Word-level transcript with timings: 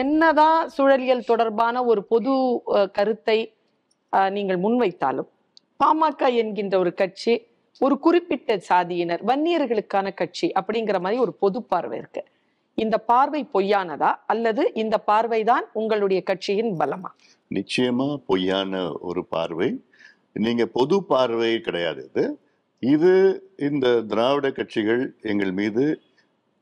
என்னதான் 0.00 0.68
சூழலியல் 0.76 1.28
தொடர்பான 1.30 1.76
ஒரு 1.84 2.02
பொது 2.04 2.32
கருத்தை 2.92 3.38
நீங்கள் 4.30 4.60
முன்வைத்தாலும் 4.64 5.28
பாமக 5.80 6.28
என்கின்ற 6.42 6.74
ஒரு 6.78 6.92
கட்சி 6.94 7.34
ஒரு 7.80 7.94
குறிப்பிட்ட 7.98 8.56
சாதியினர் 8.68 9.22
வன்னியர்களுக்கான 9.30 10.08
கட்சி 10.14 10.48
அப்படிங்கிற 10.60 10.96
மாதிரி 11.00 11.20
ஒரு 11.20 11.32
பொது 11.42 11.58
பார்வை 11.62 11.96
இருக்கு. 11.98 12.22
இந்த 12.78 12.96
பார்வை 13.10 13.40
பொய்யானதா? 13.54 14.10
அல்லது 14.26 14.62
இந்த 14.74 14.96
பார்வைதான் 15.06 15.64
உங்களுடைய 15.72 16.20
கட்சியின் 16.22 16.72
பலமா? 16.80 17.10
நிச்சயமா 17.50 18.08
பொய்யான 18.26 18.82
ஒரு 19.00 19.22
பார்வை. 19.24 19.68
நீங்க 20.46 20.64
பொது 20.78 20.98
பார்வை 21.04 21.52
கிடையாது 21.60 22.02
இது. 22.10 22.24
இது 22.82 23.12
இந்த 23.70 23.86
திராவிட 24.12 24.46
கட்சிகள் 24.50 25.02
எங்கள் 25.22 25.52
மீது 25.52 25.84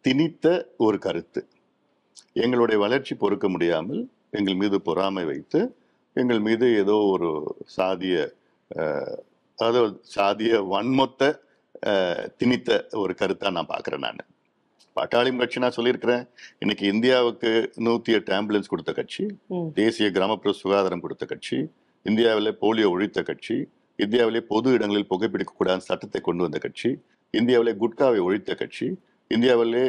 திணித்த 0.04 0.46
ஒரு 0.76 0.98
கருத்து. 0.98 1.42
எங்களுடைய 2.32 2.80
வளர்ச்சி 2.80 3.14
பொறுக்க 3.14 3.48
முடியாமல் 3.48 4.08
எங்கள் 4.30 4.54
மீது 4.54 4.80
பொறாமை 4.80 5.24
வைத்து 5.24 5.74
எங்கள் 6.14 6.38
மீது 6.38 6.74
ஏதோ 6.74 6.96
ஒரு 7.04 7.56
சாதிய 7.76 8.16
அதாவது 9.54 10.00
சாதிய 10.16 10.52
வன்மொத்த 10.68 11.40
திணித்த 12.38 12.86
ஒரு 12.92 13.14
கருத்தா 13.14 13.50
நான் 13.50 13.66
பார்க்கிறேன் 13.66 14.00
நான் 14.00 14.22
பாட்டாளி 14.96 15.36
கட்சி 15.36 15.58
நான் 15.58 15.76
சொல்லியிருக்கிறேன் 15.76 16.28
இன்னைக்கு 16.58 16.86
இந்தியாவுக்கு 16.86 17.72
நூத்தி 17.76 18.10
எட்டு 18.12 18.32
ஆம்புலன்ஸ் 18.32 18.68
கொடுத்த 18.68 18.92
கட்சி. 18.92 19.24
தேசிய 19.74 20.10
கிராமப்புற 20.10 20.52
சுகாதாரம் 20.52 21.00
கொடுத்த 21.00 21.26
கட்சி 21.26 21.58
இந்தியாவிலே 22.02 22.50
போலியோ 22.60 22.88
ஒழித்த 22.90 23.22
கட்சி 23.22 23.68
இந்தியாவிலே 23.96 24.40
பொது 24.40 24.72
இடங்களில் 24.72 25.08
புகைப்பிடிக்கக்கூடாத 25.08 25.76
சட்டத்தை 25.76 26.20
கொண்டு 26.20 26.42
வந்த 26.42 26.58
கட்சி 26.58 26.98
இந்தியாவிலே 27.30 27.72
குட்காவை 27.72 28.20
ஒழித்த 28.20 28.54
கட்சி 28.54 28.98
இந்தியாவிலே 29.28 29.84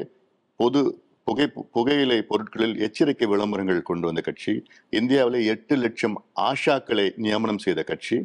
பொது 0.55 0.81
புகை 1.27 1.45
புகையிலை 1.75 2.19
பொருட்களில் 2.23 2.75
எச்சரிக்கை 2.85 3.27
விளம்பரங்கள் 3.27 3.81
கொண்டு 3.83 4.07
வந்த 4.07 4.21
கட்சி 4.21 4.53
இந்தியாவில் 4.93 5.39
எட்டு 5.53 5.75
லட்சம் 5.77 6.17
ஆஷாக்களை 6.49 7.07
நியமனம் 7.17 7.63
செய்த 7.65 7.81
கட்சி 7.83 8.17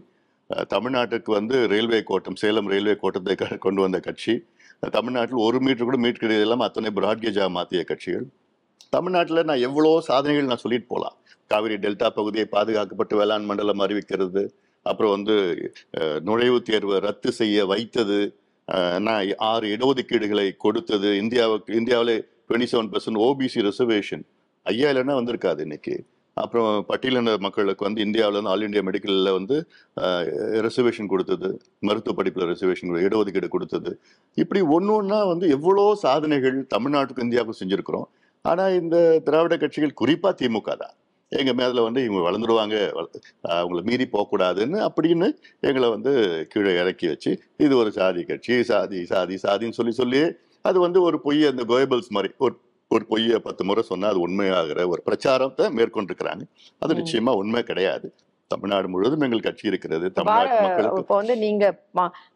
தமிழ்நாட்டுக்கு 0.70 1.30
வந்து 1.32 1.56
ரயில்வே 1.72 2.00
கோட்டம் 2.02 2.38
சேலம் 2.42 2.70
ரயில்வே 2.72 2.94
கோட்டத்தை 2.96 3.34
க- 3.36 3.58
கொண்டு 3.58 3.82
வந்த 3.82 3.98
கட்சி 4.00 4.34
தமிழ்நாட்டில் 4.92 5.44
ஒரு 5.46 5.58
மீட்டர் 5.60 5.88
கூட 5.88 5.98
மீட் 5.98 6.22
கிடையாது 6.22 6.44
இல்லாமல் 6.46 6.68
அத்தனை 6.68 6.90
பிராட்கேஜாக 6.98 7.50
மாற்றிய 7.50 7.82
கட்சிகள். 7.84 8.26
தமிழ்நாட்டில் 8.92 9.46
நான் 9.46 9.64
எவ்வளோ 9.68 9.92
சாதனைகள் 10.08 10.50
நான் 10.50 10.62
சொல்லிட்டு 10.64 10.88
போகலாம் 10.88 11.16
காவிரி 11.50 11.76
டெல்டா 11.76 12.08
பகுதியை 12.18 12.46
பாதுகாக்கப்பட்டு 12.52 13.16
வேளாண் 13.20 13.48
மண்டலம் 13.50 13.84
அறிவிக்கிறது 13.86 14.42
அப்புறம் 14.86 15.14
வந்து 15.16 15.36
நுழைவுத் 16.28 16.68
தேர்வை 16.68 16.98
ரத்து 17.00 17.30
செய்ய 17.32 17.66
வைத்தது 17.66 18.18
நான் 18.98 19.22
ஆறு 19.50 19.66
இடஒதுக்கீடுகளை 19.76 20.48
கொடுத்தது 20.58 21.10
இந்தியாவுக்கு 21.22 21.72
இந்தியாவிலே 21.74 22.16
twenty 22.50 22.68
seven 22.72 22.90
percent 22.92 23.20
OBC 23.26 23.60
reservation 23.68 24.24
ஐயா 24.66 24.88
இல்லைன்னா 24.92 25.16
வந்திருக்காது 25.20 25.60
இன்னைக்கு. 25.66 25.94
அப்புறம் 26.36 26.70
பட்டியலின 26.88 27.34
மக்களுக்கு 27.44 27.86
வந்து 27.86 28.00
இந்தியாவில் 28.06 28.36
வந்து 28.38 28.50
ஆல் 28.52 28.66
இந்தியா 28.66 28.82
மெடிக்கலில் 28.88 29.30
வந்து 29.36 29.56
ரிசர்வேஷன் 30.66 31.10
கொடுத்தது. 31.12 31.48
மருத்துவ 31.88 32.14
படிப்பில் 32.18 32.48
ரிசர்வேஷன் 32.52 32.92
இடஒதுக்கீடு 33.06 33.48
கொடுத்தது. 33.54 33.92
இப்படி 34.42 34.60
ஒன்று 34.76 34.92
ஒன்றா 34.98 35.20
வந்து 35.32 35.48
எவ்வளோ 35.56 35.86
சாதனைகள் 36.04 36.58
தமிழ்நாட்டுக்கும் 36.74 37.26
இந்தியாவுக்கும் 37.26 37.60
செஞ்சுருக்கிறோம். 37.62 38.06
ஆனால் 38.44 38.76
இந்த 38.82 38.96
திராவிட 39.28 39.54
கட்சிகள் 39.62 39.98
குறிப்பாக 40.02 40.34
திமுக 40.40 40.72
தான். 40.82 40.94
எங்கள் 41.32 41.56
மேதில் 41.58 41.86
வந்து 41.86 42.00
இவங்க 42.06 42.20
வளர்ந்துருவாங்க 42.26 42.76
அவங்கள 43.54 43.80
மீறி 43.88 44.04
போகக்கூடாதுன்னு 44.12 44.78
அப்படின்னு 44.88 45.28
எங்களை 45.68 45.88
வந்து 45.94 46.12
கீழே 46.52 46.72
இறக்கி 46.82 47.06
வச்சு 47.12 47.30
இது 47.64 47.72
ஒரு 47.82 47.90
சாதி 47.98 48.22
கட்சி 48.30 48.56
சாதி 48.70 49.00
சாதி 49.12 49.36
சாதின்னு 49.46 49.78
சொல்லி 49.78 49.94
சொல்லி 50.00 50.20
அது 50.66 50.80
வந்து 50.80 51.02
ஒரு 51.02 51.20
பொய்ய 51.24 51.48
அந்த 51.48 51.64
கோயபிள்ஸ் 51.64 52.08
மாதிரி. 52.08 52.32
ஒரு 52.38 52.58
ஒரு 52.88 53.06
பொய்ய 53.10 53.36
பத்து 53.36 53.64
முறை 53.64 53.82
சொன்னா 53.82 54.08
அது 54.08 54.20
உண்மையாகிற 54.20 54.88
ஒரு 54.88 55.02
பிரச்சாரத்தை 55.02 55.66
மேற்கொண்டிருக்கிறாங்க. 55.66 56.40
அது. 56.78 56.94
நிச்சயமா 56.94 57.34
உண்மை 57.34 57.62
கிடையாது. 57.62 58.14
தமிழ்நாடு 58.46 58.88
முழுவதும் 58.88 59.20
எங்கள் 59.20 59.40
கட்சி 59.40 59.68
இருக்கிறது. 59.68 60.12
தமிழ்நாட்டு 60.12 60.54
பா- 60.54 60.62
மக்களுக்கு 60.62 61.00
இப்போ 61.00 61.16
வந்து 61.16 61.36
நீங்க 61.36 61.82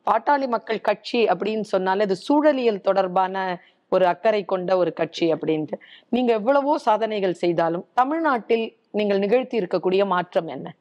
பாட்டாளி 0.07 0.49
மக்கள் 0.49 0.81
கட்சி 0.81 1.25
அப்படின்னு 1.25 1.61
சொன்னாலே 1.61 2.03
அது 2.03 2.17
சூழலியல் 2.17 2.81
தொடர்பான 2.81 3.63
ஒரு 3.89 4.07
அக்கறை 4.07 4.45
கொண்ட 4.45 4.77
ஒரு 4.77 4.93
கட்சி 4.93 5.33
அப்படின்ட்டு. 5.33 5.73
நீங்க 6.09 6.33
எவ்வளவோ 6.33 6.79
சாதனைகள் 6.79 7.33
செய்தாலும் 7.33 7.87
தமிழ்நாட்டில் 7.95 8.77
நீங்கள் 8.91 9.19
நிகழ்த்தி 9.19 9.59
இருக்கக்கூடிய 9.59 10.07
மாற்றம் 10.07 10.47
என்ன? 10.47 10.77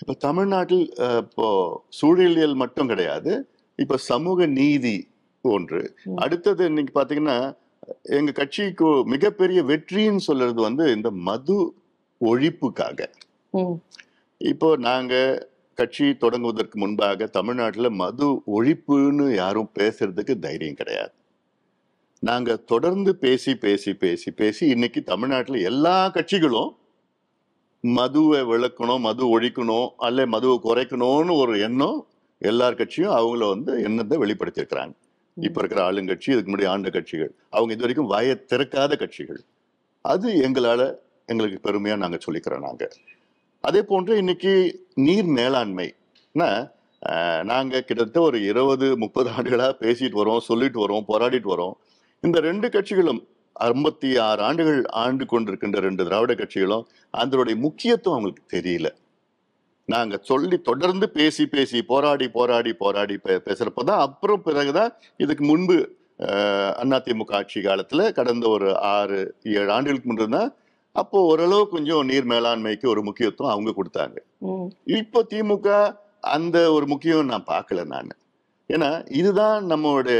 இப்ப 0.00 0.12
தமிழ்நாட்டில் 0.12 0.94
இப்போ 1.16 1.82
சூழலியல் 2.02 2.54
மட்டும் 2.54 2.86
கிடையாது. 2.86 3.48
இப்ப 3.76 3.96
சமூக 3.96 4.46
நீதி 4.46 5.09
ஒன்று. 5.42 5.80
அடுத்தது 6.16 6.64
இன்னைக்கு 6.64 6.92
பாத்தீங்கன்னா 7.00 7.36
எங்க 8.02 8.32
கட்சிக்கு 8.32 8.88
மிகப்பெரிய 9.04 9.62
வெற்றின்னு 9.62 10.22
சொல்றது 10.28 10.60
வந்து 10.60 10.84
இந்த 10.96 11.10
மது 11.10 11.56
ஒழிப்புக்காக. 12.20 13.00
இப்போ 14.38 14.68
நாங்க 14.76 15.14
கட்சி 15.74 16.04
தொடங்குவதற்கு 16.04 16.76
முன்பாக 16.78 17.26
தமிழ்நாட்டுல 17.26 17.90
மது 17.90 18.26
ஒழிப்புன்னு 18.56 19.34
யாரும் 19.34 19.70
பேசுறதுக்கு 19.78 20.38
தைரியம் 20.38 20.74
கிடையாது. 20.74 21.12
நாங்க 22.22 22.56
தொடர்ந்து 22.56 23.16
பேசி 23.16 23.52
பேசி 23.56 23.94
பேசி 23.94 24.30
பேசி 24.30 24.66
இன்னைக்கு 24.66 25.02
தமிழ்நாட்டுல 25.02 25.60
எல்லா 25.60 25.96
கட்சிகளும் 26.08 26.70
மதுவை 27.80 28.40
விளக்கணும் 28.42 29.04
மது 29.08 29.24
ஒழிக்கணும் 29.34 29.88
அல்ல 29.96 30.26
மதுவை 30.26 30.56
குறைக்கணும்னு 30.64 31.34
ஒரு 31.36 31.60
எண்ணம் 31.60 32.06
எல்லார் 32.38 32.80
கட்சியும் 32.80 33.16
அவங்கள 33.16 33.48
வந்து 33.48 33.72
எண்ணத்தை 33.82 34.18
வெளிப்படுத்தியிருக்கிறாங்க. 34.18 34.94
இப்ப 35.34 35.60
இருக்கிற 35.60 35.92
ஆளுங்கட்சி 35.92 36.30
இதுக்கு 36.30 36.52
முன்னாடி 36.52 36.66
ஆண்ட 36.66 36.90
கட்சிகள். 36.90 37.32
அவங்க 37.50 37.72
இது 37.72 37.80
வரைக்கும் 37.80 38.06
வாயை 38.06 38.44
திறக்காத 38.46 38.98
கட்சிகள். 38.98 39.40
அது 40.02 40.40
எங்களால 40.48 40.94
எங்களுக்கு 41.26 41.70
பெருமையா 41.70 41.96
நாங்க 41.96 42.18
சொல்லிக்கிறோம் 42.26 42.60
நாங்க. 42.60 42.88
அதே 43.60 43.82
போன்று 43.82 44.16
இன்னைக்கு 44.16 44.86
நீர் 44.94 45.24
மேலாண்மை. 45.24 45.94
நாங்கள் 46.32 46.78
நாங்க 47.44 47.80
கிட்டத்தட்ட 47.80 48.20
ஒரு 48.20 48.44
இருபது 48.44 48.98
முப்பது 48.98 49.30
ஆண்டுகளா 49.30 49.68
பேசிட்டு 49.82 50.16
வரோம் 50.22 50.38
சொல்லிட்டு 50.38 50.88
வரோம் 50.88 51.04
போராடிட்டு 51.08 51.48
வரோம். 51.54 51.72
இந்த 52.20 52.40
ரெண்டு 52.40 52.68
கட்சிகளும் 52.68 53.26
ஐம்பத்தி 53.60 54.18
ஆறு 54.18 54.42
ஆண்டுகள் 54.42 54.86
ஆண்டு 54.86 55.24
கொண்டிருக்கின்ற 55.24 55.78
ரெண்டு 55.78 56.04
திராவிட 56.04 56.34
கட்சிகளும் 56.34 56.84
அதனுடைய 57.10 57.60
முக்கியத்துவம் 57.60 58.18
அவங்களுக்கு 58.18 58.60
தெரியல. 58.60 58.88
நாங்க 59.90 60.18
சொல்லி 60.22 60.56
தொடர்ந்து 60.60 61.06
பேசி 61.10 61.46
பேசி 61.46 61.82
போராடி 61.82 62.28
போராடி 62.30 62.72
போராடி 62.74 63.16
பே- 63.24 63.42
பேசுறப்பதான் 63.46 64.00
அப்புறம் 64.00 64.42
பிறகுதான் 64.42 64.92
இதுக்கு 65.16 65.44
முன்பு 65.44 65.78
ஆஹ், 66.20 66.72
அதிமுக 66.96 67.32
ஆட்சி 67.32 67.60
காலத்துல 67.60 68.12
கடந்த 68.12 68.48
ஒரு 68.48 68.68
ஆறு 68.90 69.18
ஏழு 69.52 69.70
ஆண்டுகளுக்கு 69.72 70.08
முன்பு 70.08 70.26
தான் 70.30 70.50
அப்போ 70.96 71.18
ஓரளவு 71.22 71.68
கொஞ்சம் 71.68 72.06
நீர் 72.06 72.26
மேலாண்மைக்கு 72.26 72.86
ஒரு 72.86 73.02
முக்கியத்துவம் 73.02 73.52
அவங்க 73.52 73.70
கொடுத்தாங்க. 73.76 74.16
இப்போ 74.94 75.26
திமுக 75.30 75.68
அந்த 76.30 76.72
ஒரு 76.72 76.86
முக்கியம் 76.86 77.26
நான் 77.26 77.46
பார்க்கல 77.46 77.84
நான். 77.86 78.10
ஏன்னா 78.70 78.90
இதுதான் 79.14 79.70
நம்மளுடைய 79.70 80.18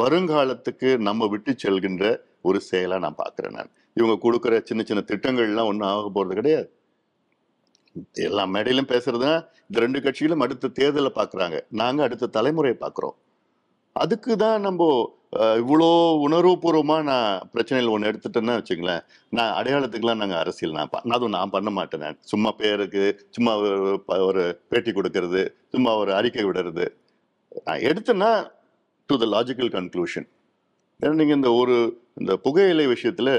வருங்காலத்துக்கு 0.00 0.98
நம்ம 1.00 1.26
விட்டு 1.26 1.54
செல்கின்ற 1.64 2.04
ஒரு 2.42 2.60
செயலா 2.70 2.98
நான் 2.98 3.14
பார்க்கிறேன் 3.14 3.54
நான். 3.54 3.70
இவங்க 3.96 4.16
கொடுக்குற 4.22 4.62
சின்ன 4.64 4.82
சின்ன 4.82 5.04
திட்டங்கள்லாம் 5.06 5.66
ஒன்றும் 5.66 5.90
ஆக 5.90 6.10
போறது 6.14 6.34
கிடையாது. 6.34 6.68
எல்லா 8.26 8.44
மேடையிலும் 8.54 8.90
பேசுறதுன்னா 8.92 9.34
இந்த 9.68 9.78
ரெண்டு 9.84 9.98
கட்சிகளும் 10.04 10.44
அடுத்த 10.44 10.72
தேர்தலை 10.80 11.10
பார்க்குறாங்க. 11.18 11.56
நாங்கள் 11.80 12.06
அடுத்த 12.06 12.30
தலைமுறையை 12.38 12.76
பார்க்குறோம். 12.84 13.16
அதுக்கு 14.02 14.32
தான் 14.44 14.60
நம்ம 14.66 14.82
இவ்வளோ 15.62 15.88
உணர்வுபூர்வமாக 16.26 17.02
நான் 17.10 17.44
பிரச்சனையில் 17.52 17.92
ஒன்று 17.94 18.08
எடுத்துட்டேன்னா 18.10 18.54
வச்சுங்களேன் 18.58 19.02
நான் 19.36 19.52
அடையாளத்துக்கெலாம் 19.58 20.20
நாங்கள் 20.22 20.40
அரசியல் 20.42 20.76
நான் 20.78 21.14
அதுவும் 21.16 21.34
நான் 21.36 21.52
பண்ண 21.54 21.70
மாட்டேன் 21.78 22.18
சும்மா 22.32 22.50
பேருக்கு 22.60 23.04
சும்மா 23.36 23.52
ஒரு 23.60 23.70
ஒரு 24.28 24.42
பேட்டி 24.70 24.92
கொடுக்கறது 24.98 25.42
சும்மா 25.74 25.92
ஒரு 26.02 26.12
அறிக்கை 26.18 26.44
விடுறது. 26.48 26.86
நான் 27.66 27.84
எடுத்தேன்னா 27.90 28.30
டு 29.10 29.16
த 29.22 29.28
லாஜிக்கல் 29.36 29.72
கன்க்ளூஷன் 29.78 30.28
ஏன்னா 31.00 31.14
நீங்கள் 31.20 31.38
இந்த 31.40 31.52
ஒரு 31.62 31.76
இந்த 32.20 32.32
புகையிலை 32.46 32.86
விஷயத்தில் 32.94 33.34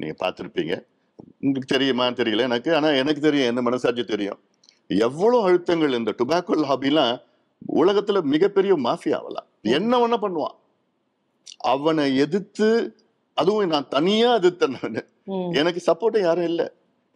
நீங்கள் 0.00 0.20
பார்த்துருப்பீங்க. 0.24 0.74
உங்களுக்கு 1.46 1.72
தெரியுமான்னு 1.74 2.18
தெரியல 2.20 2.46
எனக்கு. 2.50 2.70
ஆனால் 2.76 2.98
எனக்கு 3.02 3.20
தெரியும் 3.28 3.50
என்ன 3.52 3.62
மனசாட்சி 3.68 4.04
தெரியும். 4.12 4.38
எவ்வளோ 5.06 5.38
அழுத்தங்கள் 5.46 5.98
இந்த 6.00 6.12
டுபாக்கோ 6.20 6.56
லாபிலாம் 6.64 7.14
உலகத்துல 7.80 8.18
மிகப்பெரிய 8.34 8.72
மாஃபியாவலாம் 8.86 9.48
என்ன 9.76 9.98
வேணா 10.02 10.18
பண்ணுவான் 10.24 10.56
அவனை 11.72 12.04
எதிர்த்து 12.24 12.68
அதுவும் 13.36 13.72
நான் 13.74 13.92
தனியா 13.94 14.28
எதிர்த்தேன் 14.38 14.76
நானு. 14.76 15.00
எனக்கு 15.60 15.80
சப்போர்ட் 15.88 16.18
யாரும் 16.26 16.48
இல்லை. 16.50 16.66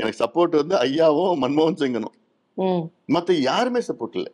எனக்கு 0.01 0.19
சப்போர்ட் 0.25 0.55
வந்து 0.61 0.75
ஐயாவும் 0.87 1.41
மன்மோகன் 1.43 1.81
சிங்கனும். 1.83 2.17
மத்த 3.15 3.37
யாருமே 3.51 3.81
சப்போர்ட் 3.89 4.17
இல்லை. 4.21 4.33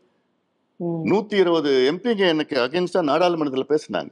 நூத்தி 1.10 1.36
இருபது 1.42 1.70
எம்பிங்க 1.90 2.24
எனக்கு 2.34 2.56
அகேன்ஸ்டா 2.64 3.02
நாடாளுமன்றத்துல 3.10 3.66
பேசினாங்க. 3.72 4.10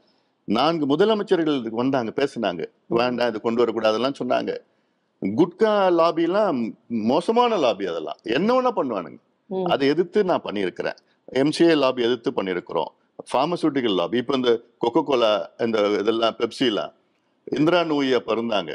நான்கு 0.48 0.84
முதலமைச்சர்கள் 0.92 1.58
வந்தாங்க 1.80 2.12
பேசினாங்க. 2.20 2.62
வேண்டாம் 2.98 3.30
இது 3.32 3.40
கொண்டு 3.46 3.62
வரக்கூடாதெல்லாம் 3.62 4.18
சொன்னாங்க. 4.20 4.52
குட்கா 5.38 5.72
லாபிலாம் 5.98 6.58
மோசமான 7.10 7.56
லாபி 7.64 7.84
அதெல்லாம். 7.92 8.18
என்ன 8.36 8.48
வேணா 8.56 8.72
பண்ணுவானுங்க. 8.78 9.20
அதை 9.72 9.84
எதிர்த்து 9.88 10.24
நான் 10.30 10.44
பண்ணியிருக்கிறேன். 10.44 10.98
எம்சிஏ 11.40 11.74
லாபி 11.82 12.02
எதிர்த்து 12.02 12.30
பண்ணியிருக்கிறோம். 12.30 12.90
ஃபார்மசூட்டிக்கல் 13.30 13.96
லாபி 14.00 14.16
இப்போ 14.22 14.34
இந்த 14.36 14.50
கொக்கோ 14.82 15.02
கோலா 15.04 15.50
இந்த 15.58 15.78
இதெல்லாம் 16.02 16.36
பெப்சிலாம் 16.40 16.92
இந்திரா 17.58 17.80
நூயி 17.84 18.12
அப்போ 18.18 18.34
இருந்தாங்க 18.34 18.72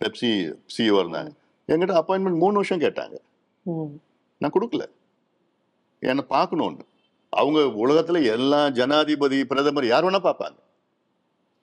பெப்சி 0.00 0.30
சிஇஓ 0.74 0.98
இருந்தாங்க. 1.04 1.30
என்கிட்ட 1.68 1.94
அப்பாயின்மெண்ட் 2.00 2.42
மூணு 2.42 2.54
வருஷம் 2.60 2.80
கேட்டாங்க. 2.80 3.16
நான் 4.40 4.54
கொடுக்கல. 4.56 4.84
என்னை 6.00 6.24
பார்க்கணும்னு. 6.34 6.84
அவங்க 7.30 7.60
உலகத்துல 7.86 8.18
எல்லா 8.32 8.68
ஜனாதிபதி 8.78 9.44
பிரதமர் 9.44 9.86
யார் 9.86 10.04
வேணா 10.04 10.20
பார்ப்பாங்க. 10.26 10.58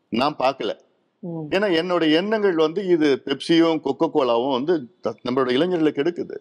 நான் 0.09 0.35
பார்க்கல. 0.35 0.71
ஏன்னா 1.55 1.67
என்னோட 1.81 2.03
எண்ணங்கள் 2.19 2.57
வந்து 2.65 2.81
இது 2.95 3.07
பெப்சியும் 3.25 3.81
கொக்கோ 3.87 4.07
கோலாவும் 4.15 4.55
வந்து 4.57 4.73
நம்மளோட 5.25 5.49
இளைஞர்களுக்கு 5.57 6.03
எடுக்குது. 6.03 6.37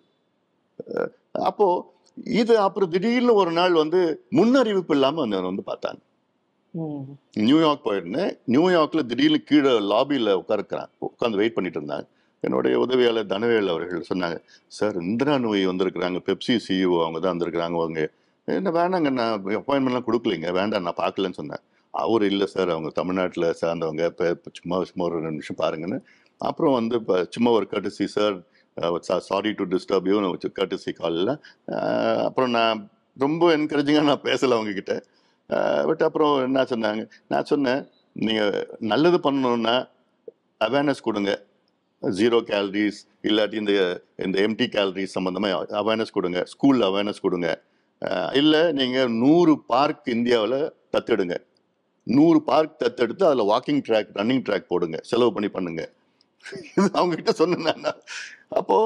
அப்போ 1.49 1.67
இது 2.41 2.55
அப்புறம் 2.67 2.93
திடீர்னு 2.95 3.35
ஒரு 3.43 3.53
நாள் 3.59 3.75
வந்து 3.83 4.01
முன்னறிவிப்பு 4.39 4.95
இல்லாம 4.97 5.21
வந்து 5.25 5.51
வந்து 5.51 5.65
பார்த்தாங்க. 5.73 6.01
நியூயார்க் 7.49 7.87
போயிருந்தேன். 7.89 8.33
நியூயார்க்ல 8.55 9.03
திடீர்னு 9.11 9.41
கீழே 9.51 9.73
லாபியில் 9.93 10.33
உட்காருக்கிறான். 10.43 10.91
உட்காந்து 11.09 11.41
வெயிட் 11.43 11.57
பண்ணிட்டு 11.59 11.81
இருந்தாங்க 11.81 12.07
என்னுடைய 12.47 12.75
உதவியாளர் 12.85 13.33
தனவேல் 13.33 13.73
அவர்கள் 13.73 14.09
சொன்னாங்க 14.11 14.37
சார் 14.79 14.97
இந்திரா 15.11 15.35
நோய் 15.45 15.63
வந்திருக்கிறாங்க. 15.71 16.19
பெப்சி 16.29 16.55
சிஇஓ 16.67 16.99
அவங்க 17.05 17.19
தான் 17.25 17.35
வந்திருக்கிறாங்க. 17.35 17.77
அவங்க 17.83 18.03
என்ன 18.49 18.71
வேணாங்க. 18.79 19.11
நான் 19.19 19.45
அப்பாயின்மெண்ட்லாம் 19.61 20.09
கொடுக்கலைங்க. 20.09 20.51
வேண்டாம். 20.61 20.87
நான் 20.89 21.01
பார்க்கலன்னு 21.05 21.39
சொன்னேன் 21.41 21.65
அவர் 21.91 22.25
இல்லை 22.31 22.47
சார். 22.55 22.71
அவங்க 22.75 22.91
தமிழ்நாட்டில் 23.01 23.49
சார்ந்தவங்க. 23.63 24.05
இப்போ 24.13 24.27
சும்மா 24.59 24.77
சும்மா 24.91 25.05
ஒரு 25.09 25.15
ரெண்டு 25.17 25.35
நிமிஷம் 25.37 25.61
பாருங்கன்னு. 25.63 25.99
அப்புறம் 26.39 26.75
வந்து 26.79 26.95
இப்போ 27.03 27.17
சும்மா 27.35 27.51
ஒரு 27.59 27.67
கட்டுசி 27.71 28.07
sir 28.17 28.37
sorry 29.29 29.51
to 29.59 29.65
disturb 29.73 30.07
you 30.11 30.19
கட்டுசி 30.59 30.93
காலில் 31.01 31.33
அப்புறம் 32.27 32.53
நான் 32.59 32.79
ரொம்ப 33.25 33.57
என்கரேஜிங்காக 33.57 34.11
நான் 34.11 34.27
பேசலை 34.29 34.55
அவங்கக்கிட்ட 34.57 34.95
பட் 35.89 36.03
அப்புறம் 36.07 36.35
என்ன 36.47 36.63
சொன்னாங்க? 36.73 37.03
நான் 37.33 37.49
சொன்னேன் 37.51 37.81
நீங்கள் 38.13 38.69
நல்லது 38.93 39.19
பண்ணணுன்னா 39.25 39.75
அவேர்னஸ் 40.67 41.07
கொடுங்க. 41.09 41.33
ஜீரோ 42.03 42.39
கேலரிஸ் 42.51 43.01
இல்லாட்டி 43.29 43.57
இந்த 43.63 43.73
இந்த 44.27 44.37
எம்டி 44.47 44.67
கேலரிஸ் 44.77 45.17
சம்மந்தமாக 45.17 45.79
அவேர்னஸ் 45.83 46.17
கொடுங்க. 46.19 46.41
ஸ்கூலில் 46.53 46.87
அவேர்னஸ் 46.91 47.25
கொடுங்க. 47.27 47.49
இல்லை 48.41 48.63
நீங்கள் 48.81 49.11
நூறு 49.23 49.55
பார்க் 49.73 50.09
இந்தியாவில் 50.17 50.61
தத்தெடுங்க. 50.97 51.37
நூறு 52.17 52.39
பார்க் 52.51 52.79
தத்தெடுத்து 52.83 53.25
அதில் 53.29 53.51
வாக்கிங் 53.53 53.83
ட்ராக் 53.87 54.13
ரன்னிங் 54.19 54.45
ட்ராக் 54.47 54.71
போடுங்க. 54.73 54.99
செலவு 55.11 55.35
பண்ணி 55.35 55.51
பண்ணுங்க. 55.57 55.83
இது 56.77 56.87
அவங்க 56.99 57.15
கிட்ட 57.17 57.33
சொன்னேன் 57.41 57.83
நான். 57.87 58.01
அப்போ 58.61 58.77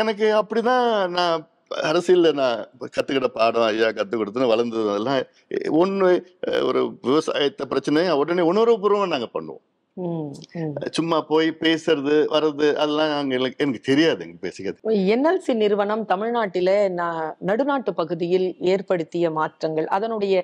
எனக்கு 0.00 0.26
அப்படிதான் 0.40 0.88
நான் 1.18 1.44
அரசியல்ல 1.90 2.28
நான் 2.40 2.58
கத்துக்கிட்ட 2.96 3.28
பாடம் 3.38 3.68
ஐயா 3.68 3.88
கத்து 3.98 4.16
கொடுத்துன்னு 4.18 4.52
வளர்ந்ததெல்லாம் 4.52 5.22
ஒன்று 5.82 6.10
ஒரு 6.68 6.82
விவசாயத்தை 7.08 7.64
பிரச்சனையை 7.72 8.12
உடனே 8.22 8.44
உணர்வுபூர்வமாக 8.52 9.12
நாங்கள் 9.14 9.34
பண்ணுவோம். 9.36 9.64
சும்மா 10.96 11.18
போய் 11.30 11.48
பேசுறது 11.62 12.14
வர்றது 12.34 12.66
அதெல்லாம் 12.80 13.12
அங்க 13.18 13.34
எனக்கு 13.64 13.80
தெரியாது 13.88 14.24
பேசிக்கிறது 14.44 14.96
என்எல்சி 15.14 15.52
நிறுவனம் 15.62 16.04
தமிழ்நாட்டில 16.12 16.70
நடுநாட்டு 17.48 17.92
பகுதியில் 18.00 18.48
ஏற்படுத்திய 18.72 19.30
மாற்றங்கள் 19.38 19.88
அதனுடைய 19.98 20.34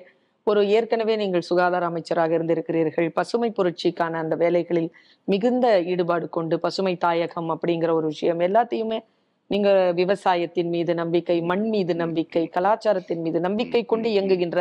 ஒரு 0.43 0.61
ஏற்கனவே 0.67 1.15
நீங்கள் 1.15 1.41
சுகாதார 1.41 1.83
அமைச்சராக 1.85 2.37
இருந்திருக்கிறீர்கள். 2.37 3.09
பசுமை 3.09 3.49
புரட்சிக்கான 3.57 4.19
அந்த 4.23 4.35
வேலைகளில் 4.35 4.89
மிகுந்த 5.27 5.65
ஈடுபாடு 5.91 6.29
கொண்டு 6.29 6.59
பசுமை 6.59 6.93
தாயகம் 6.97 7.49
அப்படிங்கிற 7.49 7.91
ஒரு 7.91 8.07
விஷயம் 8.07 8.39
எல்லாத்தையுமே 8.39 8.99
நீங்க 9.47 9.69
விவசாயத்தின் 9.95 10.69
மீது 10.69 10.93
நம்பிக்கை 10.93 11.41
மண் 11.41 11.65
மீது 11.69 11.95
நம்பிக்கை 11.95 12.43
கலாச்சாரத்தின் 12.47 13.21
மீது 13.21 13.39
நம்பிக்கை 13.39 13.85
கொண்டு 13.85 14.09
இயங்குகின்ற 14.09 14.59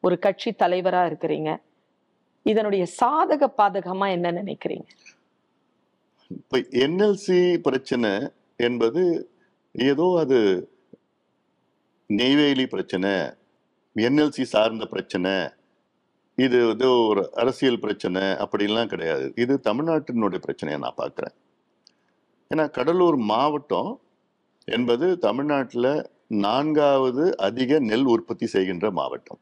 ஒரு 0.00 0.18
கட்சி 0.18 0.50
தலைவரா 0.50 1.02
இருக்கிறீங்க. 1.10 1.50
இதனுடைய 2.42 2.84
சாதக 3.00 3.42
பாதகமா 3.58 4.06
என்ன 4.10 4.32
நினைக்கிறீங்க? 4.32 4.88
இப்ப 6.38 6.58
என்எல்சி 6.84 7.38
பிரச்சனை 7.66 8.10
என்பது 8.56 9.02
ஏதோ 9.72 10.06
அது 10.20 10.38
நெய்வேலி 12.06 12.66
பிரச்சனை 12.66 13.12
என்எல்சி 13.96 14.44
சார்ந்த 14.54 14.84
பிரச்சனை 14.86 15.32
இது 16.38 16.58
ஏதோ 16.74 16.88
ஒரு 17.08 17.22
அரசியல் 17.32 17.80
பிரச்சனை 17.80 18.22
அப்படிலாம் 18.42 18.90
கிடையாது. 18.92 19.26
இது 19.36 19.54
தமிழ்நாட்டினுடைய 19.68 20.40
பிரச்சனையை 20.46 20.78
நான் 20.84 21.00
பார்க்குறேன். 21.02 21.34
ஏன்னா 22.50 22.64
கடலூர் 22.70 23.18
மாவட்டம் 23.32 23.90
என்பது 24.68 25.06
தமிழ்நாட்டில் 25.18 25.92
நான்காவது 26.46 27.24
அதிக 27.36 27.78
நெல் 27.90 28.08
உற்பத்தி 28.14 28.46
செய்கின்ற 28.46 28.86
மாவட்டம். 28.90 29.40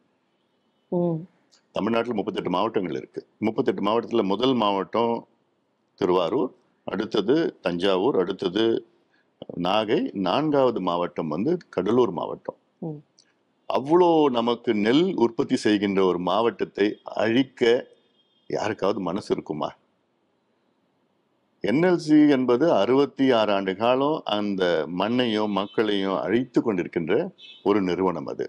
தமிழ்நாட்டில் 1.75 2.17
முப்பத்தெட்டு 2.19 2.51
மாவட்டங்கள் 2.57 2.99
இருக்கு. 3.01 3.21
முப்பத்தெட்டு 3.47 3.83
மாவட்டத்தில் 3.89 4.31
முதல் 4.33 4.55
மாவட்டம் 4.55 5.15
திருவாரூர் 6.01 6.53
அடுத்தது 6.87 7.37
தஞ்சாவூர் 7.67 8.17
அடுத்தது 8.23 8.65
நாகை 9.67 10.01
நான்காவது 10.29 10.81
மாவட்டம் 10.81 11.29
வந்து 11.29 11.53
கடலூர் 11.77 12.13
மாவட்டம். 12.21 12.59
அவ்வளோ 13.77 14.09
நமக்கு 14.39 14.71
நெல் 14.85 15.07
உற்பத்தி 15.25 15.57
செய்கின்ற 15.65 16.01
ஒரு 16.05 16.19
மாவட்டத்தை 16.29 16.87
அழிக்க 17.23 17.63
யாருக்காவது 18.51 19.01
மனசு 19.09 19.31
இருக்குமா? 19.35 19.69
என்எல்சி 21.65 22.19
என்பது 22.37 22.67
அறுபத்தி 22.73 23.25
ஆறு 23.39 23.51
ஆண்டு 23.53 23.73
காலம் 23.77 24.19
அந்த 24.37 24.63
மண்ணையும் 25.01 25.55
மக்களையும் 25.61 26.19
அழித்து 26.25 26.61
கொண்டிருக்கின்ற 26.61 27.15
ஒரு 27.63 27.81
நிறுவனம் 27.89 28.29
அது. 28.33 28.47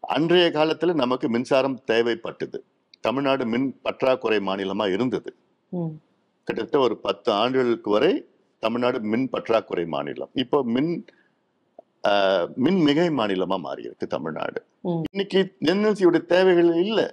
அன்றைய 0.00 0.46
காலத்துல 0.58 0.94
நமக்கு 1.02 1.26
மின்சாரம் 1.28 1.78
தேவைப்பட்டது. 1.90 2.58
தமிழ்நாடு 3.06 3.44
மின் 3.52 3.68
பற்றாக்குறை 3.86 4.38
மாநிலமா 4.48 4.86
இருந்தது. 4.96 5.30
கிட்டத்தட்ட 6.48 6.78
ஒரு 6.86 6.94
பத்து 7.06 7.30
ஆண்டுகளுக்கு 7.32 7.90
வரை 7.90 8.12
தமிழ்நாடு 8.62 8.98
மின் 9.12 9.28
பற்றாக்குறை 9.34 9.84
மாநிலம். 9.94 10.32
இப்போ 10.42 10.58
மின் 10.74 10.92
மின் 12.64 12.80
மிகை 12.86 13.08
மாநிலமா 13.18 13.56
மாறி 13.66 13.82
இருக்கு 13.82 14.06
தமிழ்நாடு. 14.06 14.60
இன்னைக்கு 15.10 15.40
என்எல்சியோட 15.72 16.18
தேவைகள் 16.34 16.70
இல்லை. 16.84 17.06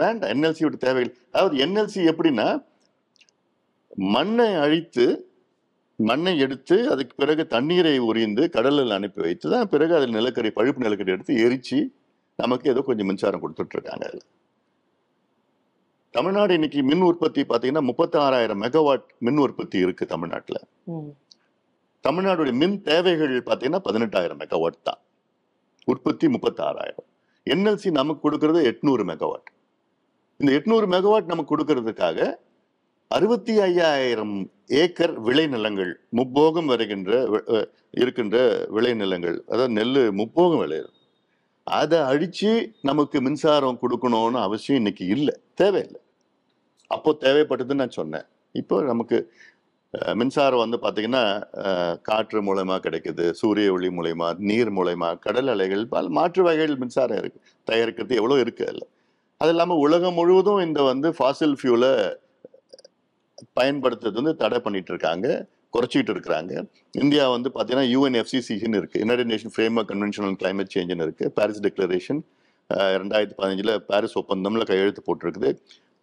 வேண்டாம் 0.00 0.30
என்எல்சியோட 0.34 0.76
தேவைகள். 0.86 1.14
அதாவது 1.32 1.56
என்எல்சி 1.64 2.00
எப்படின்னா 2.12 2.48
மண்ணை 4.14 4.48
அழித்து 4.64 5.06
மண்ணை 5.98 6.38
எடுத்து 6.38 6.76
அதுக்கு 6.92 7.14
பிறகு 7.16 7.42
தண்ணீரை 7.46 7.96
உரிந்து 8.10 8.50
கடலில் 8.50 8.90
அனுப்பி 8.90 9.20
வைத்து 9.20 9.46
தான் 9.50 9.68
பிறகு 9.68 9.92
அதில் 9.96 10.16
நிலக்கரி 10.18 10.50
பழுப்பு 10.58 10.84
நிலக்கரி 10.84 11.12
எடுத்து 11.12 11.34
எரிச்சு 11.46 11.78
நமக்கு 12.38 12.70
ஏதோ 12.70 12.80
கொஞ்சம் 12.80 13.06
மின்சாரம் 13.06 13.42
கொடுத்துட்டு 13.42 13.76
இருக்காங்க 13.76 14.04
அதுல. 14.08 14.22
தமிழ்நாடு 16.14 16.54
இன்னைக்கு 16.54 16.80
மின் 16.82 17.04
உற்பத்தி 17.10 17.42
பார்த்தீங்கன்னா 17.42 17.82
முப்பத்தி 17.90 18.18
ஆறாயிரம் 18.18 18.62
மெகாவாட் 18.62 19.06
மின் 19.18 19.36
உற்பத்தி 19.36 19.78
இருக்கு 19.78 20.06
தமிழ்நாட்டில். 20.06 20.60
தமிழ்நாடுடைய 22.06 22.54
மின் 22.62 22.78
தேவைகள் 22.90 23.34
பார்த்தீங்கன்னா 23.48 23.80
பதினெட்டாயிரம் 23.88 24.40
மெகாவாட் 24.42 24.86
தான். 24.88 25.00
உற்பத்தி 25.92 26.26
முப்பத்தாறாயிரம். 26.34 27.08
என்எல்சி 27.52 27.90
நமக்கு 27.98 28.22
கொடுக்கறது 28.24 28.60
எட்நூறு 28.70 29.04
மெகாவாட் 29.10 29.50
இந்த 30.40 30.50
எட்நூறு 30.58 30.86
மெகாவாட் 30.94 31.30
நமக்கு 31.32 31.52
கொடுக்கறதுக்காக 31.52 32.18
அறுபத்தி 33.16 33.54
ஐயாயிரம் 33.60 34.36
ஏக்கர் 34.82 35.14
விளைநிலங்கள் 35.26 35.90
முப்போகம் 36.18 36.68
வருகின்ற 36.72 37.10
இருக்கின்ற 38.00 38.36
விளைநிலங்கள் 38.76 39.36
அதாவது 39.52 39.72
நெல் 39.78 40.00
முப்போகம் 40.20 40.62
விளையிறது. 40.64 40.94
அதை 41.66 41.98
அழிச்சு 42.10 42.50
நமக்கு 42.90 43.20
மின்சாரம் 43.26 43.80
கொடுக்கணும்னு 43.82 44.40
அவசியம் 44.46 44.80
இன்னைக்கு 44.82 45.04
இல்லை. 45.16 45.34
தேவையில்லை. 45.60 46.00
அப்போ 46.94 47.10
தேவைப்பட்டதுன்னு 47.26 47.82
நான் 47.84 47.98
சொன்னேன். 48.00 48.26
இப்போ 48.60 48.76
நமக்கு 48.92 49.18
மின்சாரம் 50.20 50.62
வந்து 50.62 50.78
பார்த்தீங்கன்னா 50.82 51.24
காற்று 52.08 52.40
மூலயமா 52.46 52.76
கிடைக்குது 52.84 53.24
சூரிய 53.40 53.72
ஒளி 53.76 53.88
மூலயமா 53.96 54.28
நீர் 54.50 54.70
மூலயமா 54.78 55.08
கடல் 55.24 55.50
அலைகள் 55.54 55.82
பல 55.94 56.08
மாற்று 56.18 56.42
வகைகள் 56.46 56.80
மின்சாரம் 56.82 57.18
இருக்கு. 57.22 57.40
தயாரிக்கிறது 57.70 58.18
எவ்வளோ 58.20 58.38
இருக்கு 58.44 58.62
அதில். 58.68 58.86
அது 59.40 59.52
இல்லாமல் 59.54 59.82
உலகம் 59.86 60.16
முழுவதும் 60.20 60.62
இந்த 60.66 60.80
வந்து 60.90 61.08
ஃபாசில் 61.18 61.56
ஃபியூலை 61.60 61.92
பயன்படுத்துறது 63.58 64.18
வந்து 64.20 64.34
தடை 64.42 64.60
பண்ணிட்டு 64.66 64.92
இருக்காங்க 64.94 65.26
குறைச்சிட்டு 65.74 66.12
இருக்கிறாங்க. 66.14 66.52
இந்தியா 67.02 67.24
வந்து 67.34 67.48
பார்த்தீங்கன்னா 67.54 67.86
யூஎன்எஃப்சிசின்னு 67.94 68.80
இருக்குது 68.80 69.02
united 69.04 69.30
nation 69.32 69.54
framework 69.54 69.90
convention 69.92 70.26
on 70.28 70.40
climate 70.42 70.74
சேஞ்சுன்னு 70.76 71.06
இருக்குது 71.08 71.32
பாரிஸ் 71.38 71.62
டிக்ளரேஷன் 71.66 72.20
ரெண்டாயிரத்தி 73.02 73.36
பதினஞ்சில் 73.40 73.72
பாரிஸ் 73.90 74.18
ஒப்பந்தம்ல 74.20 74.64
கையெழுத்து 74.72 75.02
போட்டிருக்குது. 75.06 75.50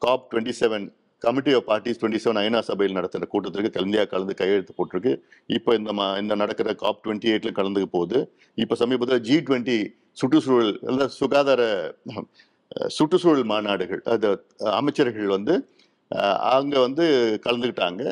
COP 0.02 0.26
twenty 0.32 0.54
seven 0.62 0.88
committee 1.22 1.54
of 1.58 1.68
parties 1.70 2.00
twenty 2.00 2.22
seven 2.24 2.40
ஐநா 2.44 2.62
சபையில் 2.70 2.98
நடத்துகிற 2.98 3.28
கூட்டத்திற்கு 3.34 3.72
கலந்தியா 3.78 4.04
கலந்து 4.14 4.36
கையெழுத்து 4.42 4.74
போட்டிருக்கு. 4.78 5.14
இப்போ 5.50 5.72
இந்த 5.80 5.94
மா 6.00 6.08
இந்த 6.22 6.36
நடக்கிற 6.44 6.74
காப் 6.84 7.02
டுவெண்ட்டி 7.06 7.30
எயிட்டில் 7.34 7.58
கலந்துக்க 7.60 7.90
போகுது. 7.98 8.20
இப்போ 8.58 8.76
சமீபத்தில் 8.84 9.24
ஜி 9.28 9.38
டுவெண்ட்டி 9.48 9.78
சுற்றுச்சூழல் 10.18 10.74
அதாவது 10.86 11.16
சுகாதார 11.22 11.62
சுற்றுச்சூழல் 12.98 13.48
மாநாடுகள் 13.52 14.04
அது 14.14 14.30
அமைச்சர்கள் 14.80 15.30
வந்து 15.38 15.56
அஹ், 16.12 16.40
வந்து 16.86 17.06
கலந்துக்கிட்டாங்க. 17.46 18.04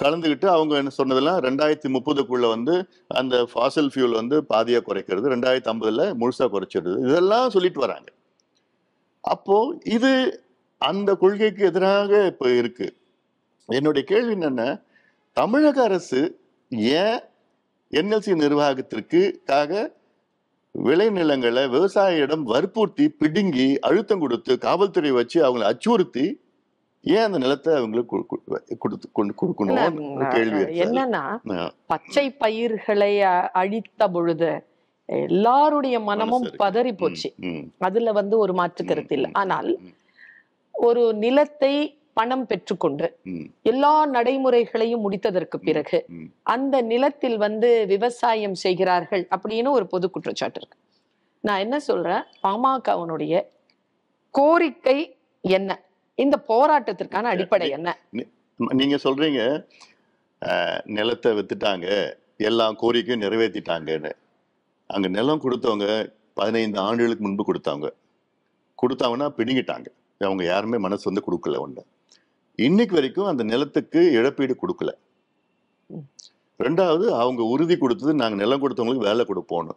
கலந்துக்கிட்டு 0.00 0.48
அவங்க 0.54 0.74
என்ன 0.80 0.92
சொன்னதெல்லாம் 0.98 1.38
ரெண்டாயிரத்தி 1.46 1.88
முப்பதுக்குள்ளே 1.94 2.48
வந்து 2.54 2.74
அந்த 3.20 3.36
ஃபாசல் 3.52 3.90
ஃபியூல் 3.92 4.16
வந்து 4.20 4.36
பாதியா 4.50 4.80
குறைக்கிறது 4.88 5.32
ரெண்டாயிரத்தி 5.34 5.70
ஐம்பதுல 5.72 6.04
முழுசா 6.22 6.46
குறைச்சிடுது 6.54 6.98
இதெல்லாம் 7.08 7.52
சொல்லிட்டு 7.56 7.80
வராங்க. 7.86 8.08
அப்போ 9.24 9.56
இது 9.96 10.12
அந்த 10.80 11.10
கொள்கைக்கு 11.20 11.62
எதிராக 11.70 12.10
இப்போ 12.30 12.46
இருக்கு. 12.60 12.86
என்னுடைய 13.68 14.02
கேள்வி 14.10 14.34
என்னன்னா 14.36 14.68
தமிழக 15.36 15.78
அரசு 15.88 16.20
ஏன் 17.02 17.18
என்எல்சி 17.98 18.32
நிர்வாகத்திற்குக்காக 18.42 19.72
விளைநிலங்களை 20.74 21.62
விவசாயியிடம் 21.74 22.44
வற்புறுத்தி 22.52 23.04
பிடுங்கி 23.20 23.68
அழுத்தம் 23.88 24.22
கொடுத்து 24.24 24.52
காவல்துறை 24.66 25.12
வச்சு 25.18 25.38
அவங்களை 25.46 25.66
அச்சுறுத்தி 25.72 26.26
ஏன் 27.04 27.24
அந்த 27.26 27.38
நிலத்தை 27.44 27.72
அவங்களுக்கு 27.80 28.16
கொடுத்து 28.82 29.06
கொண்டு 29.18 29.32
கொடுக்கணும் 29.40 29.98
கேள்வி. 30.34 30.62
என்னன்னா 30.84 31.22
பச்சை 31.92 32.26
பயிர்களை 32.42 33.12
அழித்த 33.60 34.08
பொழுது 34.14 34.50
எல்லாருடைய 35.08 35.96
மனமும். 36.08 36.46
பதறி 36.62 36.92
போச்சு 37.02 37.28
அதுல 37.88 38.12
வந்து 38.20 38.34
ஒரு 38.44 38.54
மாற்று 38.60 38.84
கருத்து 38.90 39.14
இல்லை. 39.18 39.30
ஆனால் 39.42 39.70
ஒரு 40.86 41.02
நிலத்தை 41.24 41.74
பணம் 42.18 42.44
பெற்றுக்கொண்டு 42.50 43.06
எல்லா 43.70 43.92
நடைமுறைகளையும் 44.14 45.02
முடித்ததற்கு 45.04 45.56
பிறகு. 45.68 45.98
அந்த 46.54 46.74
நிலத்தில் 46.92 47.38
வந்து 47.44 47.70
விவசாயம் 47.92 48.56
செய்கிறார்கள் 48.64 49.24
அப்படின்னு 49.36 49.70
ஒரு 49.78 49.86
பொது 49.92 50.06
குற்றச்சாட்டு 50.14 50.58
இருக்கு. 50.60 50.78
நான் 51.44 51.62
என்ன 51.64 51.76
சொல்றேன்? 51.88 52.22
பாமகவனுடைய 52.44 53.34
கோரிக்கை 54.38 54.98
என்ன? 55.44 55.70
இந்த 56.24 56.36
போராட்டத்திற்கான 56.52 57.30
அடிப்படை 57.34 57.68
என்ன? 57.78 57.88
நீங்க 58.80 58.96
சொல்றீங்க 59.06 59.42
நிலத்தை 60.96 61.30
வித்துட்டாங்க 61.38 61.88
எல்லா 62.48 62.66
கோரிக்கையும் 62.80 63.22
நிறைவேற்றிட்டாங்கன்னு 63.24 64.12
அங்க 64.96 65.06
நிலம் 65.18 65.44
கொடுத்தவங்க 65.44 65.86
பதினைந்து 66.38 66.78
ஆண்டுகளுக்கு 66.86 67.24
முன்பு 67.26 67.44
கொடுத்தவங்க. 67.48 67.88
கொடுத்தாங்கன்னா 68.82 69.28
பிடுங்கிட்டாங்க. 69.38 69.88
அவங்க 70.24 70.44
யாருமே 70.44 70.78
மனசு 70.78 71.04
வந்து 71.08 71.24
கொடுக்கல 71.26 71.58
ஒண்ணு. 71.64 71.82
இன்னைக்கு 72.66 72.94
வரைக்கும் 72.94 73.30
அந்த 73.30 73.42
நிலத்துக்கு 73.42 74.00
இழப்பீடு 74.18 74.54
கொடுக்கல. 74.62 74.90
ரெண்டாவது 76.60 77.06
அவங்க 77.22 77.42
உறுதி 77.42 77.76
கொடுத்தது 77.78 78.14
நாங்க 78.14 78.36
நிலம் 78.42 78.62
கொடுத்தவங்களுக்கு 78.62 79.08
வேலை 79.08 79.24
கொடுப்போம்னு. 79.30 79.74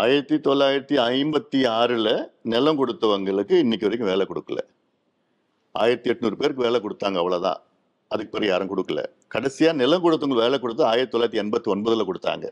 ஆயிரத்தி 0.00 0.36
தொள்ளாயிரத்தி 0.36 0.96
ஐம்பத்தி 1.12 1.60
ஆறுல 1.80 2.08
நிலம் 2.42 2.78
கொடுத்தவங்களுக்கு 2.80 3.54
இன்னைக்கு 3.64 3.86
வரைக்கும் 3.86 4.10
வேலை 4.12 4.26
கொடுக்கல. 4.30 4.60
ஆயிரத்தி 5.72 6.10
எட்நூறு 6.10 6.36
பேருக்கு 6.40 6.66
வேலை 6.66 6.80
கொடுத்தாங்க 6.80 7.18
அவ்வளவுதான். 7.22 7.60
அதுக்கு 8.08 8.32
பிறகு 8.32 8.50
யாரும் 8.50 8.70
கொடுக்கல. 8.72 9.02
கடைசியா 9.34 9.72
நிலம் 9.82 10.04
கொடுத்தவங்க 10.04 10.38
வேலை 10.44 10.58
கொடுத்து 10.58 10.84
ஆயிரத்தி 10.84 11.12
தொள்ளாயிரத்தி 11.14 11.42
எண்பத்தி 11.44 11.68
ஒன்பதுல 11.74 12.04
கொடுத்தாங்க. 12.10 12.46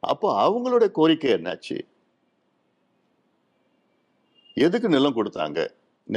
அப்போ 0.00 0.28
அவங்களோட 0.46 0.90
கோரிக்கை 0.90 1.30
என்னாச்சு? 1.32 1.78
எதுக்கு 4.66 4.88
நிலம் 4.96 5.16
கொடுத்தாங்க? 5.18 5.60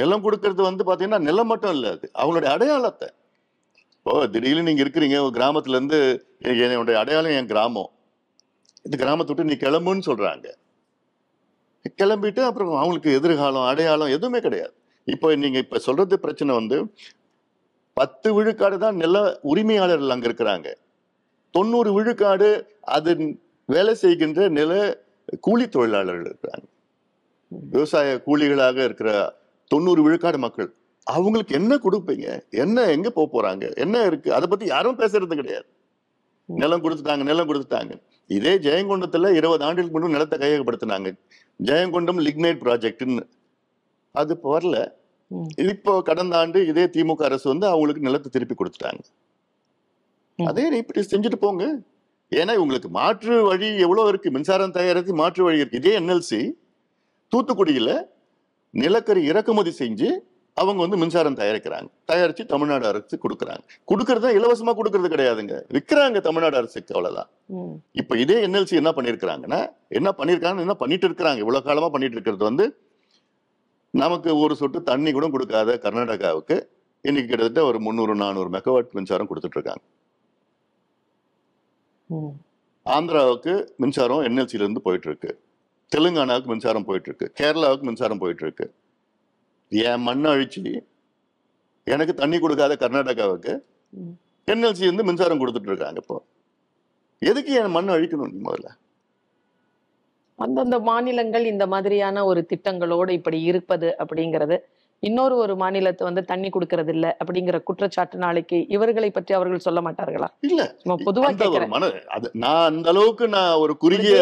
நிலம் 0.00 0.24
கொடுக்கறது 0.24 0.62
வந்து 0.68 0.82
பார்த்தீங்கன்னா 0.86 1.20
நிலம் 1.28 1.50
மட்டும் 1.52 1.74
இல்லை 1.76 1.90
அது. 1.94 2.06
அவங்களுடைய 2.20 2.50
அடையாளத்தை. 2.56 3.08
ஓ 4.06 4.12
திடீர்னு 4.34 4.66
நீங்கள் 4.68 4.84
இருக்கிறீங்க 4.84 5.18
ஒரு 5.26 5.34
கிராமத்துலேருந்து 5.38 5.98
என்னுடைய 6.66 6.96
அடையாளம் 7.02 7.36
என் 7.38 7.50
கிராமம். 7.52 7.90
இந்த 8.86 8.96
கிராமத்தை 9.02 9.30
விட்டு 9.32 9.50
நீ 9.50 9.56
கிளம்புன்னு 9.64 10.08
சொல்கிறாங்க 10.10 10.48
கிளம்பிட்டு 12.00 12.40
அப்புறம் 12.48 12.70
அவங்களுக்கு 12.80 13.10
எதிர்காலம் 13.18 13.66
அடையாளம் 13.70 14.12
எதுவுமே 14.16 14.38
கிடையாது. 14.44 14.74
இப்போ 15.14 15.26
நீங்கள் 15.42 15.62
இப்போ 15.64 15.78
சொல்கிறது 15.86 16.14
பிரச்சனை 16.24 16.52
வந்து 16.58 16.76
பத்து 17.98 18.28
விழுக்காடு 18.36 18.76
தான் 18.84 18.96
நில 19.02 19.16
உரிமையாளர்கள் 19.52 20.14
அங்கே 20.14 20.28
இருக்கிறாங்க. 20.28 20.68
தொண்ணூறு 21.54 21.90
விழுக்காடு 21.96 22.48
அது 22.96 23.12
வேலை 23.74 23.92
செய்கின்ற 24.04 24.48
நில 24.58 24.72
கூலி 25.46 25.66
தொழிலாளர்கள் 25.74 26.28
இருக்கிறாங்க. 26.30 26.66
விவசாய 27.48 28.22
கூலிகளாக 28.26 28.84
இருக்கிற 28.84 29.38
தொண்ணூறு 29.66 30.02
விழுக்காடு 30.02 30.38
மக்கள் 30.38 30.74
அவங்களுக்கு 31.02 31.54
என்ன 31.54 31.74
கொடுப்பீங்க? 31.74 32.42
என்ன 32.50 32.82
எங்க 32.82 33.10
போக 33.10 33.26
போறாங்க? 33.34 33.76
என்ன 33.76 34.04
இருக்கு? 34.04 34.34
அதை 34.34 34.48
பத்தி 34.48 34.66
யாரும் 34.66 34.98
பேசுறது 34.98 35.34
கிடையாது. 35.34 35.66
நிலம் 36.44 36.82
கொடுத்துட்டாங்க 36.82 37.22
நிலம் 37.22 37.48
கொடுத்துட்டாங்க. 37.48 38.02
இதே 38.26 38.58
ஜெயங்கொண்டத்துல 38.58 39.32
இருபது 39.34 39.64
ஆண்டுகளுக்கு 39.64 40.00
முன்பு 40.00 40.08
நிலத்தை 40.08 40.38
கையகப்படுத்தினாங்க. 40.38 41.16
ஜெயங்கொண்டம் 41.62 42.20
லிக்னைட் 42.26 42.60
ப்ராஜெக்ட்னு. 42.64 43.22
அது 44.10 44.32
இப்போ 44.34 44.60
வரல. 44.60 44.92
இப்போ 45.56 46.02
கடந்த 46.02 46.36
ஆண்டு 46.36 46.66
இதே 46.66 46.84
திமுக 46.84 47.22
அரசு 47.22 47.48
வந்து 47.48 47.66
அவங்களுக்கு 47.66 48.02
நிலத்தை 48.02 48.30
திருப்பி 48.30 48.54
கொடுத்துட்டாங்க. 48.54 49.00
அதே 50.44 50.76
இப்படி 50.76 51.06
செஞ்சுட்டு 51.10 51.34
போங்க. 51.34 51.78
ஏன்னா 52.30 52.54
உங்களுக்கு 52.54 52.88
மாற்று 52.88 53.42
வழி 53.42 53.78
எவ்வளவு 53.78 54.08
இருக்கு? 54.08 54.30
மின்சாரம் 54.30 54.70
தயாரித்து 54.70 55.14
மாற்று 55.14 55.44
வழி 55.44 55.56
இருக்கு. 55.56 55.76
இதே 55.76 55.98
என்எல்சி 55.98 56.62
தூத்துக்குடியில 57.34 57.90
நிலக்கரி 58.74 59.22
இறக்குமதி 59.26 59.72
செஞ்சு 59.82 60.08
அவங்க 60.56 60.80
வந்து 60.82 60.96
மின்சாரம் 60.96 61.38
தயாரிக்கிறாங்க. 61.38 61.88
தயாரிச்சு 62.06 62.44
தமிழ்நாடு 62.46 62.86
அரசு 62.86 63.16
கொடுக்குறாங்க. 63.24 63.62
கொடுக்கறது 63.88 64.28
இலவசமா 64.38 64.72
கொடுக்கறது 64.80 65.08
கிடையாதுங்க. 65.08 65.54
விற்கிறாங்க 65.72 66.20
தமிழ்நாடு 66.20 66.56
அரசுக்கு 66.56 66.94
அவ்வளவுதான். 66.94 67.28
ம், 67.50 67.74
இப்ப 67.92 68.18
இதே 68.18 68.36
என்எல்சி 68.46 68.76
என்ன 68.76 68.90
பண்ணிருக்கிறாங்கன்னா 68.90 69.60
என்ன 69.88 70.10
பண்ணிருக்காங்க 70.18 70.60
என்ன 70.60 70.74
பண்ணிட்டு 70.74 71.08
இருக்கிறாங்க 71.08 71.38
இவ்வளவு 71.38 71.66
காலமா 71.68 71.88
பண்ணிட்டு 71.88 72.18
இருக்கிறது 72.18 72.44
வந்து 72.44 72.66
நமக்கு 73.94 74.30
ஒரு 74.38 74.54
சொட்டு 74.56 74.78
தண்ணி 74.82 75.10
கூட 75.12 75.26
கொடுக்காத 75.28 75.76
கர்நாடகாவுக்கு 75.84 76.56
இன்னைக்கு 77.04 77.30
கிட்டத்தட்ட 77.30 77.62
ஒரு 77.64 77.78
முந்நூறு 77.80 78.14
நானூறு 78.14 78.50
மெகாவாட் 78.50 78.94
மின்சாரம் 78.94 79.28
கொடுத்துட்டு 79.30 79.58
இருக்காங்க 79.58 79.84
ஆந்திராவுக்கு 82.86 83.54
மின்சாரம் 83.76 84.24
இருந்து 84.58 84.82
போயிட்டு 84.82 85.08
இருக்கு 85.10 85.30
தெலுங்கானாவுக்கு 85.92 86.44
மின்சாரம் 86.44 86.84
போயிட்டு 86.84 87.08
இருக்கு 87.10 87.32
கேரளாவுக்கு 87.40 87.82
மின்சாரம் 87.82 88.18
போயிட்டு 88.18 88.44
இருக்கு 88.44 88.66
என் 89.72 90.02
மண்ணை 90.02 90.30
அழிச்சு 90.32 90.62
எனக்கு 91.86 92.14
தண்ணி 92.14 92.38
கொடுக்காத 92.38 92.76
கர்நாடகாவுக்கு. 92.76 93.52
என்எல்சி 94.48 94.86
வந்து 94.86 95.04
மின்சாரம் 95.04 95.40
கொடுத்துட்டு 95.40 95.66
இருக்காங்க 95.66 96.00
இப்போ. 96.02 96.16
எதுக்கு 97.22 97.52
என் 97.54 97.70
மண்ணை 97.70 97.94
அழிக்கணும் 97.94 98.32
நீ 98.32 98.50
முதல்ல? 98.50 98.68
அந்தந்த 100.38 100.78
மாநிலங்கள் 100.80 101.44
இந்த 101.44 101.66
மாதிரியான 101.66 102.24
ஒரு 102.24 102.46
திட்டங்களோடு 102.50 103.10
இப்படி 103.10 103.42
இருப்பது 103.42 103.96
அப்படிங்கிறது 103.98 104.56
இன்னொரு 105.02 105.34
ஒரு 105.36 105.56
மாநிலத்தை 105.56 106.04
வந்து 106.04 106.22
தண்ணி 106.24 106.48
கொடுக்கறது 106.48 106.88
இல்ல 106.88 107.06
அப்படிங்கிற 107.20 107.62
குற்றச்சாட்டு 107.62 108.16
நாளைக்கு 108.18 108.66
இவர்களை 108.68 109.10
பற்றி 109.10 109.32
அவர்கள் 109.34 109.58
சொல்ல 109.58 109.80
மாட்டார்களா? 109.80 110.28
இல்ல. 110.40 110.62
பொதுவா 111.06 111.28
நான் 112.34 112.64
அந்த 112.64 112.88
அளவுக்கு 112.88 113.28
நான் 113.28 113.54
ஒரு 113.54 113.76
குறுகிய 113.76 114.14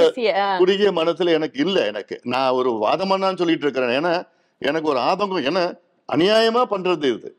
குறுகிய 0.59 0.91
மனசுல 0.93 1.33
எனக்கு 1.33 1.59
இல்ல 1.61 1.87
எனக்கு. 1.87 2.17
நான் 2.25 2.51
ஒரு 2.51 2.71
வாதமானான்னு 2.85 3.39
சொல்லிட்டு 3.39 3.67
இருக்கிறேன். 3.67 3.95
ஏன்னா 4.01 4.15
எனக்கு 4.63 4.89
ஒரு 4.89 5.01
ஆதங்கம் 5.01 5.49
ஏன்னா 5.51 5.65
அநியாயமா 6.09 6.65
பண்றது 6.71 7.09
இது. 7.17 7.31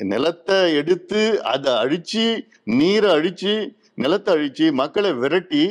நிலத்தை 0.00 0.74
எடுத்து 0.74 1.20
அதை 1.44 1.72
அழிச்சு 1.72 2.24
நீரை 2.64 3.10
அழிச்சு 3.14 3.52
நிலத்தை 3.94 4.34
அழிச்சு 4.34 4.72
மக்களை 4.72 5.12
விரட்டி 5.12 5.64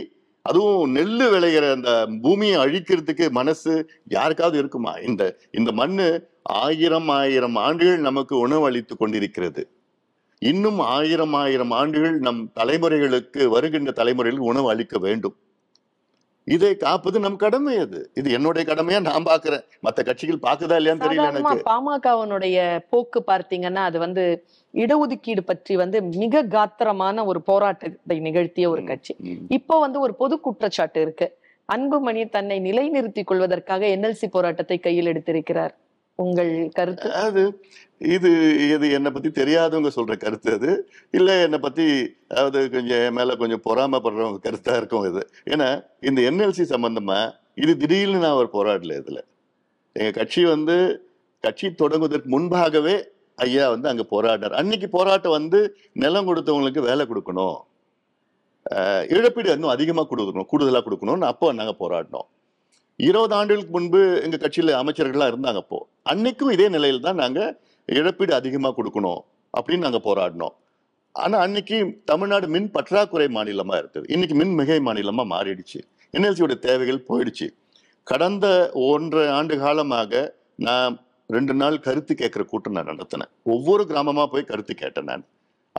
அதுவும் 0.49 0.95
நெல்லு 0.95 1.25
விளைகிற 1.33 1.71
அந்த 1.71 1.91
பூமியை 2.21 2.55
அழிக்கிறதுக்கு 2.57 3.29
மனசு 3.29 3.73
யாருக்காவது 4.09 4.57
இருக்குமா? 4.57 4.93
இந்த 5.09 5.23
இந்த 5.51 5.71
மண்ணு 5.71 6.07
ஆயிரம் 6.43 7.09
ஆயிரம் 7.09 7.55
ஆண்டுகள் 7.55 7.99
நமக்கு 7.99 8.37
உணவு 8.37 8.65
அளித்து 8.65 8.97
கொண்டிருக்கிறது. 8.97 9.63
இன்னும் 10.41 10.79
ஆயிரம் 10.79 11.33
ஆயிரம் 11.33 11.71
ஆண்டுகள் 11.71 12.17
நம் 12.19 12.41
தலைமுறைகளுக்கு 12.55 13.45
வருகின்ற 13.45 13.91
தலைமுறைகளுக்கு 13.95 14.51
உணவு 14.53 14.69
அளிக்க 14.69 14.97
வேண்டும். 14.97 15.35
இதை 16.47 16.71
காப்பது 16.77 17.17
நம் 17.19 17.35
கடமை 17.35 17.77
அது. 17.77 17.99
இது 18.13 18.31
என்னுடைய 18.31 18.63
கடமையா 18.69 18.99
நான் 19.01 19.27
பாக்குறேன் 19.29 19.63
மத்த 19.85 19.99
கட்சிகள் 20.03 20.39
பாக்குதா 20.47 20.77
இல்லையான்னு 20.79 21.03
தெரியல 21.05 21.27
எனக்கு. 21.31 21.63
பாமகவனுடைய 21.69 22.57
போக்கு 22.89 23.23
பார்த்தீங்கன்னா 23.27 23.83
அது 23.89 23.99
வந்து 23.99 24.23
இடஒதுக்கீடு 24.73 25.43
பற்றி 25.45 25.75
வந்து 25.75 25.97
மிக 26.23 26.43
காத்திரமான 26.55 27.25
ஒரு 27.25 27.41
போராட்டத்தை 27.41 28.17
நிகழ்த்திய 28.19 28.69
ஒரு 28.69 28.83
கட்சி. 28.83 29.15
இப்போ 29.49 29.77
வந்து 29.79 29.99
ஒரு 29.99 30.15
பொது 30.15 30.37
குற்றச்சாட்டு 30.39 31.01
இருக்கு. 31.01 31.27
அன்புமணி 31.69 32.23
தன்னை 32.29 32.59
நிலைநிறுத்திக் 32.59 33.27
கொள்வதற்காக 33.27 33.85
என்எல்சி 33.95 34.27
போராட்டத்தை 34.31 34.77
கையில் 34.79 35.11
எடுத்திருக்கிறார். 35.13 35.73
உங்கள் 36.19 36.51
கருத்து? 36.77 37.07
அது 37.25 37.43
இது 38.15 38.29
இது 38.73 38.85
என்னை 38.97 39.09
பத்தி 39.11 39.29
தெரியாதவங்க 39.39 39.89
சொல்ற 39.95 40.13
கருத்து 40.23 40.49
அது. 40.57 40.71
இல்ல 41.17 41.29
என்னை 41.45 41.59
பத்தி 41.59 41.85
அதாவது 42.31 42.59
கொஞ்சம் 42.75 43.01
என் 43.05 43.17
மேல 43.19 43.35
கொஞ்சம் 43.41 43.63
பொறாமப்படுறவங்க 43.67 44.39
கருத்தா 44.47 44.73
இருக்கும் 44.81 45.07
இது. 45.11 45.21
ஏன்னா 45.53 45.69
இந்த 46.09 46.19
என்எல்சி 46.29 46.65
சம்பந்தமா 46.73 47.19
இது 47.63 47.73
திடீர்னு 47.77 48.23
நான் 48.25 48.39
ஒரு 48.41 48.49
போராடல 48.57 48.97
இதுல. 49.01 49.19
எங்க 49.95 50.11
கட்சி 50.19 50.41
வந்து 50.45 50.75
கட்சி 51.43 51.67
தொடங்குவதற்கு 51.81 52.29
முன்பாகவே 52.35 52.95
ஐயா 53.37 53.65
வந்து 53.73 53.87
அங்க 53.91 54.03
போராடுறார். 54.13 54.57
அன்னைக்கு 54.61 54.87
போராட்டம் 54.89 55.37
வந்து 55.39 55.59
நிலம் 56.03 56.27
கொடுத்தவங்களுக்கு 56.29 56.81
வேலை 56.89 57.05
கொடுக்கணும். 57.11 57.57
இழப்பீடு 59.15 59.55
இன்னும் 59.55 59.73
அதிகமா 59.75 60.03
கொடுக்கணும் 60.11 60.49
கூடுதலா 60.51 60.81
கொடுக்கணும்னு 60.85 61.31
அப்போ 61.33 61.47
நாங்க 61.59 61.73
போராடினோம். 61.81 62.27
இருபது 62.99 63.33
ஆண்டுகளுக்கு 63.39 63.73
முன்பு 63.77 64.01
எங்க 64.25 64.37
கட்சியில 64.43 64.75
அமைச்சர்கள்லாம் 64.81 65.31
இருந்தாங்க 65.33 65.61
அப்போ. 65.63 65.79
அன்னைக்கும் 66.11 66.53
இதே 66.55 66.67
நிலையில் 66.75 67.05
தான் 67.05 67.19
நாங்கள் 67.23 67.51
இழப்பீடு 67.97 68.33
அதிகமாக 68.39 68.73
கொடுக்கணும் 68.77 69.21
அப்படின்னு 69.57 69.85
நாங்கள் 69.85 70.05
போராடினோம். 70.07 70.55
ஆனால் 71.23 71.43
அன்னைக்கு 71.45 71.77
தமிழ்நாடு 72.11 72.45
மின் 72.53 72.71
பற்றாக்குறை 72.75 73.27
மாநிலமாக 73.37 73.79
இருக்குது. 73.81 74.07
இன்னைக்கு 74.13 74.35
மின் 74.41 74.55
மிகை 74.59 74.79
மாநிலமாக 74.87 75.27
மாறிடுச்சு. 75.33 75.79
என்எல்சியோட 76.13 76.53
தேவைகள் 76.67 77.05
போயிடுச்சு. 77.09 77.47
கடந்த 78.11 78.45
ஒன்றரை 78.91 79.27
ஆண்டு 79.37 79.55
காலமாக 79.63 80.21
நான் 80.67 80.95
ரெண்டு 81.35 81.53
நாள் 81.61 81.83
கருத்து 81.85 82.13
கேட்குற 82.21 82.43
கூட்டம் 82.51 82.75
நான் 82.77 82.89
நடத்தினேன். 82.91 83.31
ஒவ்வொரு 83.53 83.83
கிராமமாக 83.91 84.27
போய் 84.33 84.49
கருத்து 84.51 84.73
கேட்டேன் 84.75 85.09
நான். 85.11 85.23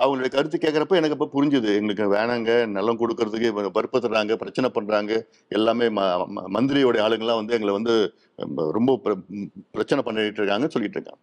அவங்களுடைய 0.00 0.30
கருத்து 0.30 0.58
கேட்குறப்ப 0.58 0.88
எனக்கு 0.88 1.16
அப்போ 1.18 1.28
புரிஞ்சுது. 1.32 1.74
எங்களுக்கு 1.74 2.12
வேணாங்க 2.12 2.66
நிலம் 2.66 2.98
கொடுக்கறதுக்கு 2.98 3.42
இவங்க 3.42 3.82
வற்புறுத்துறாங்க 3.82 4.34
பிரச்சனை 4.34 4.70
பண்றாங்க. 4.70 5.26
எல்லாமே 5.48 5.84
ம 5.84 5.88
ம- 5.88 6.26
மந்திரியோட 6.34 7.34
வந்து 7.34 7.54
எங்களை 7.54 7.68
வந்து 7.68 8.14
ரொம்ப- 8.54 9.00
பிர- 9.04 9.48
பிரச்சனை 9.70 10.04
பண்ணிட்டு 10.04 10.42
இருக்காங்கன்னு 10.42 10.68
சொல்லிட்டு 10.68 11.00
இருக்காங்க. 11.00 11.18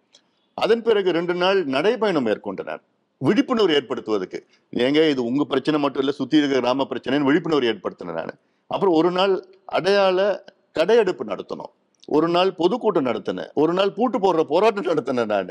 அதன் 0.54 0.82
பிறகு 0.82 1.12
ரெண்டு 1.12 1.34
நாள் 1.34 1.66
நடைபயணம் 1.66 2.26
மேற்கொண்டனர். 2.26 2.82
விழிப்புணர்வு 3.18 3.74
ஏற்படுத்துவதற்கு. 3.74 4.40
ஏங்க 4.76 5.10
இது 5.10 5.24
உங்க 5.24 5.44
பிரச்சனை 5.44 5.80
மட்டும் 5.80 6.00
இல்லை 6.00 6.16
சுத்தி 6.16 6.38
இருக்கிற 6.38 6.62
கிராம 6.62 6.88
பிரச்சனைன்னு 6.90 7.22
விழிப்புணர்வு 7.22 7.68
ஏற்படுத்தினேன் 7.68 8.14
நான். 8.14 8.40
அப்புறம் 8.68 8.96
ஒரு 8.96 9.12
நாள் 9.12 9.46
அடையாள 9.66 10.44
கடையெடுப்பு 10.72 11.24
நடத்தணும். 11.24 11.72
ஒரு 12.08 12.28
நாள் 12.28 12.54
பொதுக்கூட்டம் 12.54 13.06
நடத்தினேன். 13.06 13.54
ஒரு 13.54 13.74
நாள் 13.74 13.92
பூட்டு 13.92 14.20
போடுற 14.20 14.44
போராட்டம் 14.44 14.86
நடத்தினேன் 14.86 15.26
நான். 15.26 15.48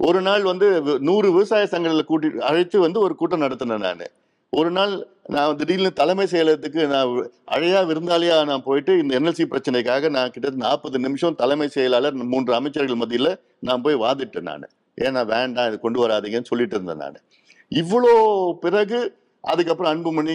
ஒரு 0.00 0.20
நாள் 0.20 0.42
வந்து 0.42 0.82
நூறு 1.00 1.32
விவசாய 1.32 1.68
சங்கங்களை 1.70 2.02
கூட்டி 2.02 2.28
அழைத்து 2.38 2.80
வந்து 2.80 3.00
ஒரு 3.00 3.14
கூட்டம் 3.14 3.40
நடத்தினேன் 3.40 3.78
நான். 3.78 4.02
ஒரு 4.50 4.70
நாள் 4.70 5.08
நான் 5.26 5.56
திடீர்னு 5.56 5.92
தலைமை 5.92 6.26
செயலகத்துக்கு 6.26 6.86
நான் 6.86 7.32
அழையா 7.50 7.80
விருந்தாளியா 7.86 8.44
நான் 8.44 8.62
போயிட்டு 8.62 8.98
இந்த 8.98 9.20
என்எல்சி 9.20 9.44
பிரச்சனைக்காக 9.50 10.10
நான் 10.10 10.30
கிட்டத்தட்ட 10.30 10.66
நாற்பது 10.66 10.98
நிமிஷம் 10.98 11.34
தலைமை 11.34 11.68
செயலாளர் 11.68 12.14
மூன்று 12.14 12.54
அமைச்சர்கள் 12.54 12.96
மத்தியில் 12.96 13.38
நான் 13.60 13.82
போய் 13.82 13.94
வாதிட்டேன் 13.94 14.40
நான். 14.40 14.68
ஏன்னா 15.00 15.26
வேண்டாம் 15.26 15.68
இது 15.68 15.80
கொண்டு 15.80 16.08
வராதீங்கன்னு 16.08 16.44
சொல்லிட்டு 16.44 16.80
இருந்தேன் 16.80 16.96
நான். 16.96 17.20
இவ்வளோ 17.70 18.52
பிறகு 18.52 19.16
அதுக்கப்புறம் 19.50 19.90
அன்புமணி 19.92 20.34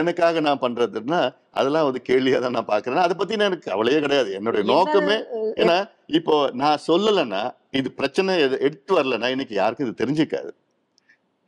எனக்காக 0.00 0.40
நான் 0.46 0.62
பண்றதுன்னா 0.62 1.20
அதெல்லாம் 1.58 1.86
வந்து 1.88 2.00
கேள்வியா 2.08 2.38
தான் 2.44 2.56
நான் 2.56 2.70
பாக்குறேன். 2.70 3.02
அதை 3.06 3.14
பத்தி 3.16 3.34
எனக்கு 3.48 3.70
கவலையே 3.70 3.98
கிடையாது. 4.04 4.30
என்னுடைய 4.38 4.62
நோக்கமே 4.72 5.16
ஏன்னா 5.62 5.76
இப்போ 6.18 6.36
நான் 6.62 6.82
சொல்லலைன்னா 6.86 7.42
இது 7.80 7.88
பிரச்சனை 8.00 8.34
எடுத்து 8.66 8.92
வரலன்னா 8.98 9.30
இன்னைக்கு 9.34 9.54
யாருக்கும் 9.60 9.88
இது 9.88 10.00
தெரிஞ்சுக்காது. 10.02 10.50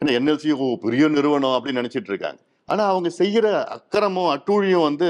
ஏன்னா 0.01 0.13
என்எல்சி 0.19 0.53
ஓ 0.65 0.67
பெரிய 0.87 1.09
நிறுவனம் 1.17 1.57
அப்படின்னு 1.57 1.81
நினைச்சிட்டு 1.83 2.13
இருக்காங்க. 2.13 2.41
ஆனா 2.69 2.83
அவங்க 2.93 3.09
செய்யற 3.19 3.47
அக்கிரமும் 3.77 4.31
அட்டூழியம் 4.35 4.87
வந்து 4.89 5.09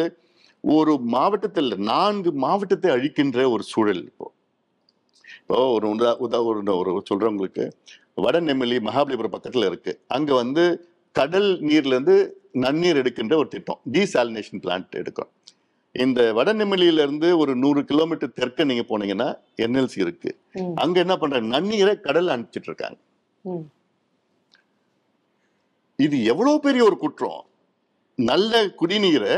ஒரு 0.64 0.92
மாவட்டத்தில் 1.14 1.73
நான்கு 1.92 2.30
மாவட்டத்தை 2.45 2.88
அழிக்கின்ற 2.97 3.38
ஒரு 3.54 3.62
சூழல் 3.73 4.02
இப்போ. 4.11 4.26
இப்போ 5.40 5.59
ஒரு 5.76 5.87
உதா 5.95 6.11
உதா 6.26 6.38
ஒரு 6.47 6.61
உங்களுக்கு 7.33 7.64
வட 8.25 8.40
நெம்மலி 8.40 8.78
மகாபலிபுரம் 8.88 9.35
பக்கத்துல 9.35 9.69
இருக்கு. 9.71 9.92
அங்க 10.16 10.30
வந்து 10.35 10.64
கடல் 11.19 11.50
நீர்ல 11.69 11.95
இருந்து 11.97 12.17
நன்னீர் 12.64 12.99
எடுக்கின்ற 13.00 13.35
ஒரு 13.40 13.49
திட்டம் 13.55 13.81
டீசாலினேஷன் 13.95 14.62
பிளான்ட் 14.64 14.99
எடுக்கும். 15.00 15.31
இந்த 16.05 16.21
வட 16.37 16.49
நெம்மலியில 16.61 17.05
இருந்து 17.07 17.29
ஒரு 17.43 17.52
நூறு 17.62 17.81
கிலோமீட்டர் 17.90 18.37
தெற்க 18.38 18.64
நீங்க 18.71 18.85
போனீங்கன்னா 18.90 19.29
என்எல்சி 19.64 19.99
இருக்கு. 20.05 20.31
அங்க 20.83 20.97
என்ன 21.05 21.14
பண்றாங்க 21.23 21.49
நன்னீரை 21.55 21.95
கடல்ல 22.07 22.35
அனுப்பிச்சிட்டு 22.35 22.71
இருக்காங்க. 22.71 22.99
இது 26.07 26.17
எவ்வளவு 26.33 26.61
பெரிய 26.67 26.83
ஒரு 26.88 26.97
குற்றம்? 27.05 27.43
நல்ல 28.31 28.62
குடிநீரை 28.81 29.35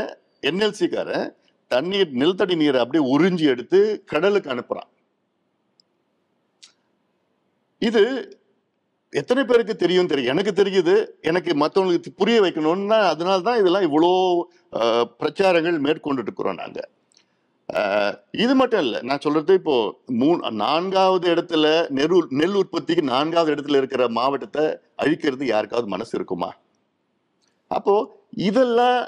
என்எல்சிக்காரன் 0.49 1.27
தண்ணீர் 1.73 2.11
நிலத்தடி 2.21 2.55
நீரை 2.61 2.79
அப்படியே 2.83 3.03
உறிஞ்சி 3.13 3.45
எடுத்து 3.53 3.79
கடலுக்கு 4.11 4.49
அனுப்புறான். 4.53 4.89
இது 7.87 8.03
எத்தனை 9.13 9.41
பேருக்கு 9.43 9.75
தெரியும் 9.75 10.09
தெரியும். 10.11 10.31
எனக்கு 10.33 10.51
தெரியுது 10.61 10.93
எனக்கு 11.21 11.51
மற்றவங்களுக்கு 11.55 12.11
புரிய 12.21 12.37
வைக்கணும்னா 12.41 12.99
அதனால 13.11 13.37
தான் 13.41 13.59
இதெல்லாம் 13.61 13.87
இவ்வளோ 13.89 14.11
பிரச்சாரங்கள் 15.21 15.85
மேற்கொண்டுட்டு 15.87 16.29
இருக்கிறோம் 16.29 16.61
நாங்கள் 16.63 16.89
இது 18.43 18.53
மட்டும் 18.55 18.83
இல்லை 18.85 18.99
நான் 19.09 19.23
சொல்றது 19.25 19.53
இப்போ 19.59 19.75
மூணு 20.21 20.51
நான்காவது 20.63 21.25
இடத்துல 21.33 21.67
நெல் 21.97 22.15
நெல் 22.39 22.57
உற்பத்திக்கு 22.61 23.03
நான்காவது 23.13 23.53
இடத்துல 23.55 23.79
இருக்கிற 23.81 24.03
மாவட்டத்தை 24.17 24.65
அழிக்கிறது 25.03 25.45
யாருக்காவது 25.47 25.87
மனசு 25.87 26.13
இருக்குமா? 26.17 26.49
அப்போ 27.71 27.95
இதெல்லாம் 28.49 28.99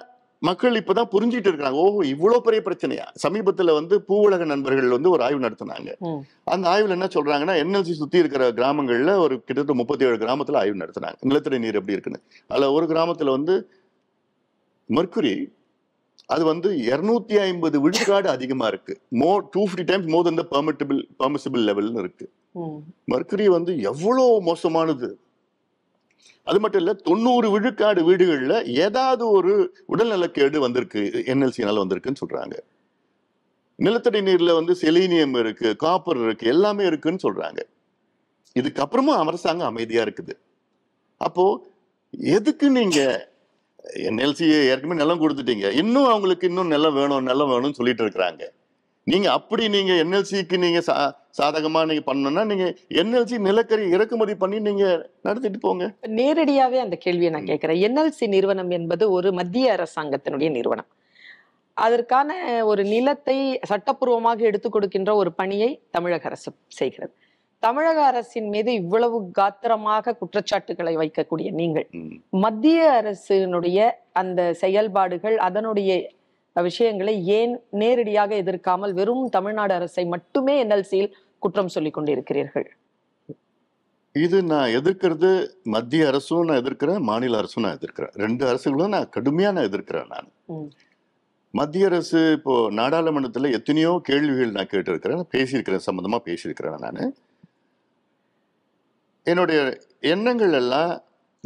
மக்கள் 0.48 0.80
இப்பதான் 0.80 1.10
புரிஞ்சிட்டு 1.14 1.50
இருக்காங்க. 1.52 1.78
ஓஹோ 1.84 2.00
இவ்வளவு 2.14 2.46
பெரிய 2.46 2.62
பிரச்சனையா? 2.66 3.05
சமீபத்துல 3.24 3.74
வந்து 3.77 3.96
பூவுலக 4.10 4.46
நண்பர்கள் 4.51 4.96
வந்து 4.96 5.10
ஒரு 5.16 5.24
ஆய்வு 5.27 5.46
நடத்தினாங்க. 5.46 5.90
அந்த 6.53 6.66
ஆய்வுல 6.74 6.96
என்ன 6.98 7.10
சொல்றாங்கன்னா 7.16 7.55
என்எல்சி 7.64 7.96
சுத்தி 8.01 8.24
இருக்கிற 8.24 8.46
கிராமங்கள்ல 8.60 9.14
ஒரு 9.25 9.36
கிட்டத்தட்ட 9.38 9.75
முப்பத்தி 9.81 10.05
ஏழு 10.10 10.18
கிராமத்துல 10.24 10.62
ஆய்வு 10.62 10.81
நடத்தினாங்க. 10.84 11.20
நிலத்தடி 11.29 11.60
நீர் 11.66 11.79
எப்படி 11.81 11.98
இருக்குன்னு. 11.98 12.24
அதுல 12.51 12.72
ஒரு 12.77 12.88
கிராமத்துல 12.94 13.36
வந்து 13.38 13.55
மர்க்குரி 14.90 15.36
அது 16.34 16.44
வந்து 16.50 16.70
இருநூத்தி 16.90 17.36
ஐம்பது 17.48 17.77
விழுக்காடு 17.81 18.27
அதிகமா 18.36 18.68
இருக்கு. 18.72 18.94
More 19.22 19.42
to 19.53 19.62
fifty 19.66 19.86
times 19.90 20.10
more 20.14 20.25
than 20.27 20.40
the 20.42 20.46
permittable 20.53 21.00
permissible 21.22 21.64
லெவல்னு 21.70 22.01
இருக்கு. 22.03 22.25
மர்க்குரி 23.14 23.46
வந்து 23.58 23.72
எவ்வளோ 23.92 24.25
மோசமானது. 24.48 25.10
அது 26.46 26.60
மட்டும் 26.60 26.81
இல்லை 26.81 26.96
தொண்ணூறு 27.03 27.48
விழுக்காடு 27.51 28.03
வீடுகளில் 28.03 28.58
ஏதாவது 28.86 29.24
ஒரு 29.29 29.53
உடல்நலக்கேடு 29.90 30.58
வந்திருக்கு 30.58 31.01
என்எல்சினால 31.25 31.81
வந்திருக்குன்னு 31.84 32.22
சொல்றாங்க. 32.24 32.55
நிலத்தடி 33.75 34.22
நீரில் 34.22 34.53
வந்து 34.53 34.74
செலீனியம் 34.81 35.40
இருக்கு 35.40 35.75
காப்பர் 35.75 36.18
இருக்கு 36.18 36.48
எல்லாமே 36.48 36.86
இருக்குன்னு 36.86 37.24
சொல்றாங்க. 37.24 37.62
இதுக்கப்புறமும் 38.60 39.22
அரசாங்கம் 39.22 39.68
அமைதியா 39.68 40.03
இருக்குது. 40.03 40.36
அப்போ 41.18 41.46
எதுக்கு 42.38 42.70
நீங்க 42.70 43.00
என்எல்சியை 44.08 44.60
ஏற்கனவே 44.72 45.01
நிலம் 45.01 45.22
கொடுத்துட்டீங்க? 45.22 45.68
இன்னும் 45.72 46.05
அவங்களுக்கு 46.05 46.48
இன்னும் 46.48 46.68
நிலம் 46.68 46.94
வேணும் 46.94 47.24
நிலம் 47.24 47.51
வேணும்னு 47.51 47.79
சொல்லிட்டு 47.79 48.05
இருக்கிறாங்க. 48.05 48.44
நீங்க 49.05 49.31
அப்படி 49.31 49.70
நீங்க 49.70 49.94
என்எல்சிக்கு 49.94 50.57
நீங்க 50.57 50.79
சா- 50.87 51.11
சாதகமா 51.41 51.85
நீங்க 51.85 52.13
பண்ணணும்னா 52.13 52.46
நீங்க 52.46 52.75
என்எல்சி 52.89 53.37
நிலக்கரி 53.39 53.89
இறக்குமதி 53.89 54.35
பண்ணி 54.35 54.59
நீங்க 54.59 55.09
நடத்திட்டு 55.22 55.59
போங்க. 55.59 55.94
நேரடியாவே 56.01 56.79
அந்த 56.79 56.96
கேள்வியை 56.96 57.29
நான் 57.31 57.46
கேட்கிறேன். 57.46 57.81
என்எல்சி 57.81 58.27
நிறுவனம் 58.27 58.70
என்பது 58.70 59.11
ஒரு 59.11 59.31
மத்திய 59.33 59.75
அரசாங்கத்தினுடைய 59.75 60.50
நிறுவனம். 60.50 60.85
அதற்கான 61.74 62.61
ஒரு 62.65 62.83
நிலத்தை 62.83 63.59
சட்டப்பூர்வமாக 63.70 64.39
எடுத்துக் 64.39 64.72
கொடுக்கின்ற 64.72 65.15
ஒரு 65.15 65.33
பணியை 65.33 65.81
தமிழக 65.91 66.24
அரசு 66.24 66.51
செய்கிறது. 66.68 67.13
தமிழக 67.59 68.05
அரசின் 68.05 68.48
மீது 68.48 68.74
இவ்வளவு 68.74 69.31
காத்திரமாக 69.31 70.15
குற்றச்சாட்டுகளை 70.15 70.98
வைக்கக்கூடிய 70.98 71.51
நீங்கள். 71.51 71.89
மத்திய 72.29 73.01
அரசினுடைய 73.03 73.91
அந்த 74.13 74.53
செயல்பாடுகள் 74.53 75.37
அதனுடைய 75.37 76.11
விஷயங்களை 76.61 77.13
ஏன் 77.37 77.53
நேரடியாக 77.81 78.31
எதிர்க்காமல் 78.44 78.94
வெறும் 79.00 79.24
தமிழ்நாடு 79.29 79.74
அரசை 79.74 80.05
மட்டுமே 80.05 80.55
என்எல்சியில் 80.63 81.13
குற்றம் 81.39 81.74
சொல்லிக் 81.75 81.98
கொண்டிருக்கிறீர்கள்? 81.98 82.68
இது 84.15 84.37
நான் 84.44 84.74
எதிர்க்கிறது 84.79 85.29
மத்திய 85.75 86.07
அரசும் 86.07 86.48
நான் 86.50 86.61
எதிர்க்கிறேன் 86.61 87.01
மாநில 87.09 87.37
அரசும் 87.37 87.65
நான் 87.65 87.77
எதிர்க்கிறேன். 87.79 88.13
ரெண்டு 88.24 88.44
அரசுகளும் 88.51 88.94
நான் 88.96 89.11
கடுமையா 89.15 89.50
நான் 89.55 89.70
எதிர்க்கிறேன் 89.70 90.11
நான். 90.13 90.29
மத்திய 91.53 91.85
அரசு 91.85 92.20
இப்போ 92.37 92.53
நாடாளுமன்றத்துல 92.79 93.51
எத்தனையோ 93.57 93.91
கேள்விகள் 94.09 94.55
நான் 94.57 94.72
கேட்டிருக்கிறேன் 94.72 95.24
பேசியிருக்கிறேன் 95.35 95.85
சம்பந்தமா 95.89 96.20
பேசியிருக்கிறேன் 96.29 96.81
நான். 96.85 97.13
என்னுடைய 99.24 99.59
எண்ணங்கள் 100.13 100.55
எல்லாம் 100.61 100.91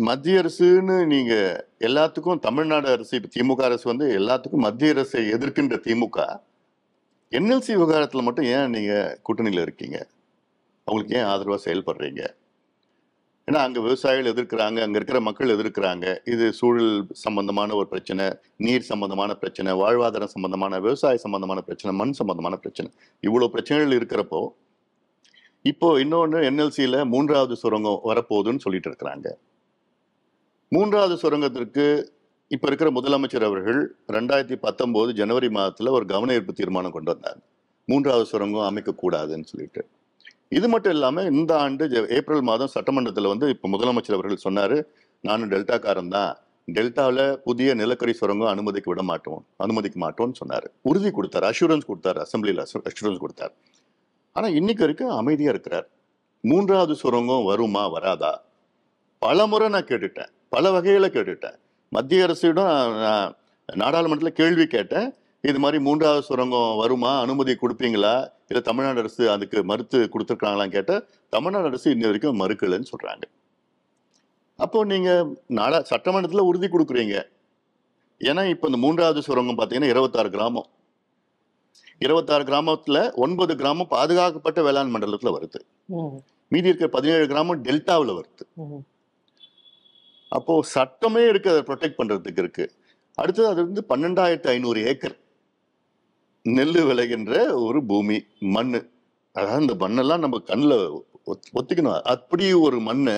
மத்திய 0.07 0.41
அரசுன்னு 0.41 1.05
நீங்க 1.05 1.33
எல்லாத்துக்கும் 1.79 2.39
தமிழ்நாடு 2.39 2.88
அரசு 2.89 3.13
இப்ப 3.17 3.29
திமுக 3.35 3.62
அரசு 3.62 3.85
வந்து 3.89 4.05
எல்லாத்துக்கும் 4.19 4.65
மத்திய 4.65 4.91
அரசை 4.91 5.21
எதிர்க்கின்ற 5.29 5.77
திமுக 5.88 6.17
என்எல்சி 7.31 7.71
விவகாரத்தில் 7.73 8.21
மட்டும் 8.21 8.45
ஏன் 8.45 8.69
நீங்க 8.69 8.93
கூட்டணியில் 9.23 9.62
இருக்கீங்க? 9.62 9.97
அவங்களுக்கு 10.88 11.17
ஏன் 11.17 11.23
ஆதரவாக 11.23 11.59
செயல்படுறீங்க? 11.65 12.21
ஏன்னா 13.47 13.59
அங்க 13.65 13.79
விவசாயிகள் 13.79 14.31
எதிர்க்கிறாங்க 14.33 14.79
அங்க 14.85 14.97
இருக்கிற 14.99 15.21
மக்கள் 15.21 15.53
எதிர்க்கிறாங்க. 15.55 16.05
இது 16.25 16.53
சூழல் 16.53 17.07
சம்பந்தமான 17.25 17.75
ஒரு 17.75 17.88
பிரச்சனை 17.88 18.25
நீர் 18.57 18.89
சம்பந்தமான 18.91 19.35
பிரச்சனை 19.35 19.73
வாழ்வாதாரம் 19.73 20.33
சம்பந்தமான 20.35 20.79
விவசாய 20.79 21.17
சம்பந்தமான 21.17 21.62
பிரச்சனை 21.62 21.93
மண் 21.97 22.17
சம்பந்தமான 22.21 22.55
பிரச்சனை. 22.55 22.91
இவ்வளவு 23.19 23.51
பிரச்சனைகள் 23.51 23.97
இருக்கிறப்போ 23.99 24.41
இப்போ 25.65 25.99
இன்னொன்று 25.99 26.39
என்எல்சியில் 26.49 26.99
மூன்றாவது 27.05 27.55
சுரங்கம் 27.55 28.01
வரப்போகுதுன்னு 28.05 28.65
சொல்லிட்டு 28.67 28.91
இருக்கிறாங்க. 28.91 29.27
மூன்றாவது 30.75 31.15
சுரங்கத்திற்கு 31.21 31.86
இப்ப 32.53 32.65
இருக்கிற 32.69 32.89
முதலமைச்சர் 32.97 33.45
அவர்கள் 33.47 33.79
ரெண்டாயிரத்தி 34.15 34.58
பத்தொன்பது 34.65 35.12
ஜனவரி 35.19 35.49
மாதத்தில் 35.55 35.95
ஒரு 35.97 36.05
கவன 36.12 36.34
ஈர்ப்பு 36.38 36.53
தீர்மானம் 36.60 36.93
கொண்டு 36.95 37.10
வந்தார். 37.13 37.39
மூன்றாவது 37.91 38.25
சுரங்கம் 38.32 38.67
அமைக்கக்கூடாதுன்னு 38.69 39.49
சொல்லிட்டு. 39.51 39.82
இது 40.58 40.67
மட்டும் 40.73 40.93
இல்லாமல் 40.95 41.27
இந்த 41.32 41.51
ஆண்டு 41.63 41.86
ஏப்ரல் 42.17 42.45
மாதம் 42.49 42.71
சட்டமன்றத்தில் 42.75 43.32
வந்து 43.34 43.49
இப்போ 43.55 43.67
முதலமைச்சர் 43.73 44.17
அவர்கள் 44.17 44.45
சொன்னாரு 44.47 44.77
நானும் 45.27 45.51
டெல்டாக்காரன் 45.53 46.13
தான் 46.17 46.32
டெல்டாவில் 46.77 47.25
புதிய 47.47 47.69
நிலக்கரி 47.82 48.13
சுரங்கம் 48.21 48.53
அனுமதிக்க 48.53 48.88
விட 48.91 49.03
மாட்டோம் 49.12 49.41
அனுமதிக்க 49.65 49.97
மாட்டோம்னு 50.05 50.39
சொன்னார். 50.41 50.67
உறுதி 50.89 51.12
கொடுத்தார் 51.12 51.47
அஷூரன்ஸ் 51.51 51.89
கொடுத்தார் 51.91 52.19
அசம்பிளியில் 52.25 52.63
அஷூரன்ஸ் 52.65 53.23
கொடுத்தார். 53.25 53.53
ஆனால் 54.36 54.55
இன்னைக்கு 54.60 54.84
வரைக்கும் 54.86 55.15
அமைதியாக 55.21 55.53
இருக்கிறார். 55.55 55.88
மூன்றாவது 56.43 56.95
சுரங்கம் 57.03 57.47
வருமா 57.51 57.86
வராதா? 57.95 58.34
பல 59.21 59.47
முறை 59.53 59.69
நான் 59.75 59.89
கேட்டுட்டேன். 59.91 60.32
பல 60.53 60.69
வகையில 60.75 61.07
கேட்டுட்டேன். 61.15 61.57
மத்திய 61.95 62.25
அரசிடம் 62.27 62.71
நான் 63.03 63.33
நாடாளுமன்றத்தில் 63.81 64.39
கேள்வி 64.39 64.65
கேட்டேன். 64.75 65.09
இது 65.49 65.59
மாதிரி 65.63 65.79
மூன்றாவது 65.83 66.21
சுரங்கம் 66.29 66.77
வருமா? 66.77 67.12
அனுமதி 67.25 67.53
கொடுப்பீங்களா? 67.55 68.15
இல்ல 68.49 68.62
தமிழ்நாடு 68.69 68.99
அரசு 69.03 69.23
அதுக்கு 69.35 69.59
மறுத்து 69.63 69.99
கொடுத்துருக்காங்களான்னு 70.13 70.75
கேட்ட 70.77 70.93
தமிழ்நாடு 71.35 71.69
அரசு 71.71 71.88
இன்ன 71.91 72.05
வரைக்கும் 72.05 72.39
மறுக்கலைன்னு 72.41 72.91
சொல்றாங்க. 72.93 73.23
அப்போ 74.59 74.79
நீங்க 74.93 75.09
நாடா 75.59 75.77
சட்டமன்றத்துல 75.91 76.43
உறுதி 76.49 76.67
கொடுக்குறீங்க. 76.67 77.15
ஏன்னா 78.29 78.43
இப்ப 78.53 78.67
இந்த 78.69 78.79
மூன்றாவது 78.85 79.21
சுரங்கம் 79.27 79.59
பாத்தீங்கன்னா 79.59 79.93
இருபத்தாறு 79.93 80.29
கிராமம். 80.29 80.69
இருபத்தாறு 82.05 82.43
கிராமத்துல 82.49 82.97
ஒன்பது 83.23 83.53
கிராமம் 83.62 83.91
பாதுகாக்கப்பட்ட 83.95 84.59
வேளாண் 84.67 84.93
மண்டலத்துல 84.95 85.31
வருது. 85.38 85.59
மீதி 86.51 86.67
இருக்கிற 86.67 86.89
பதினேழு 86.97 87.25
கிராமம் 87.27 87.63
டெல்டாவில் 87.63 88.17
வருது. 88.19 88.43
அப்போது 90.31 90.59
அப்போ 90.59 90.63
சட்டமே 90.63 91.27
இருக்கு 91.27 91.49
அதை 91.49 91.61
ப்ரொடெக்ட் 91.69 91.99
பண்றதுக்கு 91.99 92.37
இருக்கு. 92.37 92.65
அடுத்தது 93.15 93.47
அது 93.47 93.61
வந்து 93.67 93.83
பன்னெண்டாயிரத்து 93.89 94.47
ஐநூறு 94.47 94.81
ஏக்கர் 94.85 95.15
நெல் 96.45 96.81
விளைகின்ற 96.89 97.53
ஒரு 97.53 97.79
பூமி 97.85 98.17
மண் 98.39 98.73
அதாவது 99.31 99.61
இந்த 99.61 99.75
மண்ணெல்லாம் 99.85 100.23
நம்ம 100.25 100.37
கண்ணில் 100.39 100.77
ஒத்திக்கணும். 101.59 102.01
அப்படி 102.01 102.53
ஒரு 102.53 102.79
மண்ணை 102.79 103.17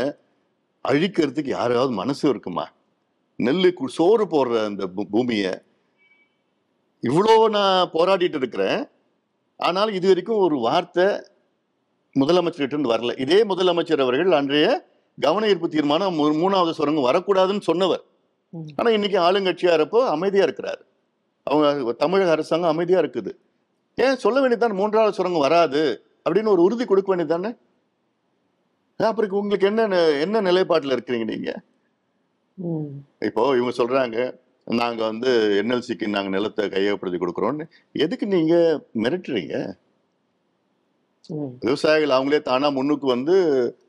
அழிக்கிறதுக்கு 0.85 1.47
யாராவது 1.47 1.91
மனசு 1.91 2.29
இருக்குமா? 2.29 2.65
நெல் 3.35 3.73
சோறு 3.97 4.25
போடுற 4.33 4.63
அந்த 4.65 4.87
பூமியை. 5.11 5.53
இவ்வளோ 7.03 7.35
நான் 7.49 7.91
போராடிட்டு 7.93 8.39
இருக்கிறேன். 8.41 8.81
ஆனால் 9.55 9.93
இது 9.93 10.07
வரைக்கும் 10.07 10.43
ஒரு 10.45 10.57
வார்த்தை 10.59 11.05
முதலமைச்சர்கிட்ட 12.19 12.89
வரல. 12.93 13.19
இதே 13.19 13.43
முதலமைச்சர் 13.43 14.05
அவர்கள் 14.05 14.31
அன்றைய 14.31 14.67
கவன 15.25 15.47
ஈர்ப்பு 15.51 15.67
தீர்மானம் 15.75 16.19
மூணாவது 16.43 16.71
சுரங்கம் 16.79 17.07
வரக்கூடாதுன்னு 17.09 17.67
சொன்னவர். 17.69 18.03
ஆனா 18.79 18.89
இன்னைக்கு 18.97 19.17
ஆளுங்கட்சியா 19.27 19.73
இருப்போ 19.77 19.99
அமைதியா 20.15 20.45
இருக்கிறாரு. 20.47 20.81
அவங்க 21.47 21.93
தமிழக 22.03 22.31
அரசாங்கம் 22.35 22.73
அமைதியா 22.73 22.99
இருக்குது. 23.03 23.31
ஏன் 24.05 24.21
சொல்ல 24.23 24.37
வேண்டியதுதான் 24.41 24.79
மூன்றாவது 24.79 25.17
சுரங்கம் 25.17 25.45
வராது 25.47 25.81
அப்படின்னு 26.25 26.53
ஒரு 26.55 26.61
உறுதி 26.67 26.85
கொடுக்க 26.85 27.09
வேண்டியதுதானே? 27.11 27.51
அப்புறம் 28.99 29.39
உங்களுக்கு 29.41 29.67
என்ன 29.71 29.99
என்ன 30.25 30.41
நிலைப்பாட்டுல 30.47 30.95
இருக்கிறீங்க 30.95 31.27
நீங்க? 31.33 31.51
இப்போ 33.27 33.43
இவங்க 33.57 33.73
சொல்றாங்க 33.81 34.17
நாங்க 34.79 35.01
வந்து 35.11 35.29
என்எல்சிக்கு 35.59 36.07
நாங்க 36.15 36.29
நிலத்தை 36.35 36.65
கையகப்படுத்தி 36.73 37.19
கொடுக்குறோம்னு. 37.21 37.65
எதுக்கு 38.03 38.25
நீங்க 38.35 38.55
மிரட்டுறீங்க? 39.03 39.55
விவசாயிகள் 41.65 42.15
அவங்களே 42.17 42.39
தானா 42.49 42.69
முன்னுக்கு 42.77 43.07
வந்து 43.15 43.35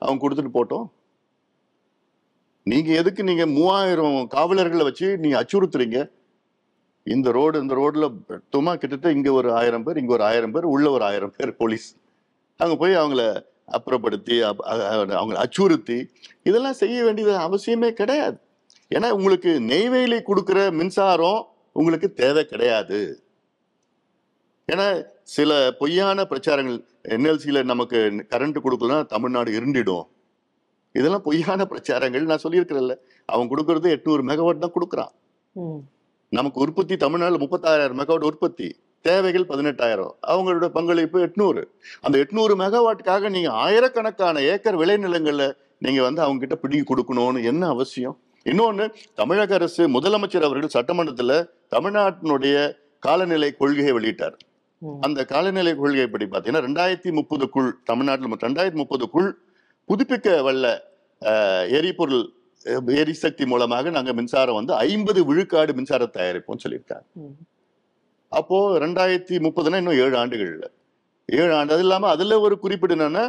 அவங்க 0.04 0.20
கொடுத்துட்டு 0.22 0.56
போட்டோம். 0.56 0.86
நீங்க 2.64 2.92
எதுக்கு 2.92 3.24
நீங்க 3.24 3.46
மூவாயிரம் 3.46 4.26
காவலர்களை 4.26 4.84
வச்சு 4.84 5.18
நீங்க 5.18 5.44
அச்சுறுத்துறீங்க? 5.44 6.10
இந்த 7.04 7.32
ரோடு 7.32 7.60
இந்த 7.60 7.74
ரோட்ல 7.74 8.14
சும்மா 8.50 8.74
கிட்டத்தட்ட 8.76 9.16
இங்க 9.16 9.32
ஒரு 9.32 9.54
ஆயிரம் 9.54 9.82
பேர் 9.82 9.96
இங்க 9.96 10.12
ஒரு 10.12 10.24
ஆயிரம் 10.24 10.50
பேர் 10.50 10.64
உள்ள 10.64 10.90
ஒரு 10.90 11.04
ஆயிரம் 11.04 11.34
பேர் 11.36 11.56
போலீஸ். 11.56 11.96
அங்க 12.56 12.76
போய் 12.76 12.90
அவங்கள 12.90 13.42
அப்புறப்படுத்தி 13.72 14.50
அப்- 14.50 15.10
அவங்கள 15.10 15.34
அச்சுறுத்தி 15.34 16.08
இதெல்லாம் 16.42 16.72
செய்ய 16.72 17.04
வேண்டியது 17.04 17.38
அவசியமே 17.38 17.90
கிடையாது. 17.90 18.38
ஏன்னா 18.94 19.10
உங்களுக்கு 19.10 19.60
நெய்வேலி 19.60 20.16
கொடுக்குற 20.16 20.72
மின்சாரம் 20.72 21.46
உங்களுக்கு 21.72 22.12
தேவை 22.12 22.44
கிடையாது. 22.44 23.22
ஏன்னா 24.72 25.04
சில 25.22 25.74
பொய்யான 25.78 26.24
பிரச்சாரங்கள் 26.24 26.84
என்எல்சியில் 27.02 27.64
நமக்கு 27.64 28.26
கரண்ட் 28.30 28.56
கொடுக்கலன்னா 28.64 29.06
தமிழ்நாடு 29.06 29.52
இருண்டிடும். 29.52 30.02
இதெல்லாம் 30.98 31.24
பொய்யான 31.26 31.66
பிரச்சாரங்கள். 31.70 32.24
நான் 32.30 32.44
சொல்லியிருக்கிறேன்ல. 32.44 32.94
அவன் 33.32 33.50
கொடுக்கறது 33.52 33.88
எட்நூறு 33.96 34.22
மெகாவாட் 34.30 34.64
தான் 34.64 34.76
கொடுக்குறான். 34.78 35.12
நமக்கு 36.38 36.60
உற்பத்தி 36.64 36.96
தமிழ்நாட்டில் 36.96 37.42
முப்பத்தாயிரம் 37.44 37.98
மெகாவாட் 38.00 38.28
உற்பத்தி. 38.30 38.68
தேவைகள் 39.08 39.48
பதினெட்டாயிரம். 39.52 40.12
அவங்களோட 40.32 40.66
பங்களிப்பு 40.76 41.18
எட்நூறு. 41.26 41.62
அந்த 42.00 42.16
எட்நூறு 42.24 42.54
மெகாவாட்டுக்காக 42.62 43.30
நீங்க 43.36 43.50
ஆயிரக்கணக்கான 43.64 44.42
ஏக்கர் 44.52 44.78
விளைநிலங்கள்ல 44.82 45.46
நீங்க 45.86 46.00
வந்து 46.02 46.22
அவங்க 46.22 46.46
கிட்ட 46.46 46.56
பிடிங்கி 46.62 46.84
கொடுக்கணும்னு 46.90 47.40
என்ன 47.52 47.68
அவசியம்? 47.74 48.16
இன்னொன்னு 48.50 48.84
தமிழக 49.14 49.54
அரசு 49.54 49.82
முதலமைச்சர் 49.96 50.46
அவர்கள் 50.48 50.74
சட்டமன்றத்துல 50.76 51.32
தமிழ்நாட்டினுடைய 51.74 52.56
காலநிலை 53.06 53.50
கொள்கையை 53.60 53.92
வெளியிட்டார். 53.92 54.36
அந்த 55.06 55.20
காலநிலை 55.32 55.72
கொள்கை 55.80 56.06
படி 56.12 56.26
பார்த்தீங்கன்னா 56.30 56.62
ரெண்டாயிரத்தி 56.66 57.10
முப்பதுக்குள் 57.18 57.68
தமிழ்நாட்டில் 57.90 58.46
ரெண்டாயிரத்தி 58.46 58.78
முப்பதுக்குள் 58.80 59.28
புதுப்பிக்க 59.88 60.28
வல்ல 60.48 60.66
எரிபொருள் 61.78 62.24
எரிசக்தி 63.02 63.44
மூலமாக 63.52 63.90
நாங்க 63.96 64.12
மின்சாரம் 64.18 64.58
வந்து 64.58 64.72
ஐம்பது 64.88 65.20
விழுக்காடு 65.28 65.72
மின்சாரம் 65.78 66.14
தயாரிப்போம்னு 66.16 66.64
சொல்லியிருக்காங்க. 66.64 67.06
அப்போ 68.32 68.58
ரெண்டாயிரத்தி 68.84 69.36
முப்பதுனா 69.46 69.80
இன்னும் 69.82 70.00
ஏழு 70.04 70.16
ஆண்டுகள்ல. 70.22 70.66
ஏழு 71.28 71.52
ஆண்டு 71.58 71.74
அது 71.76 71.84
இல்லாம 71.86 72.08
அதுல 72.14 72.38
ஒரு 72.46 72.54
குறிப்பிடு 72.62 72.94
என்னன்னா 72.96 73.24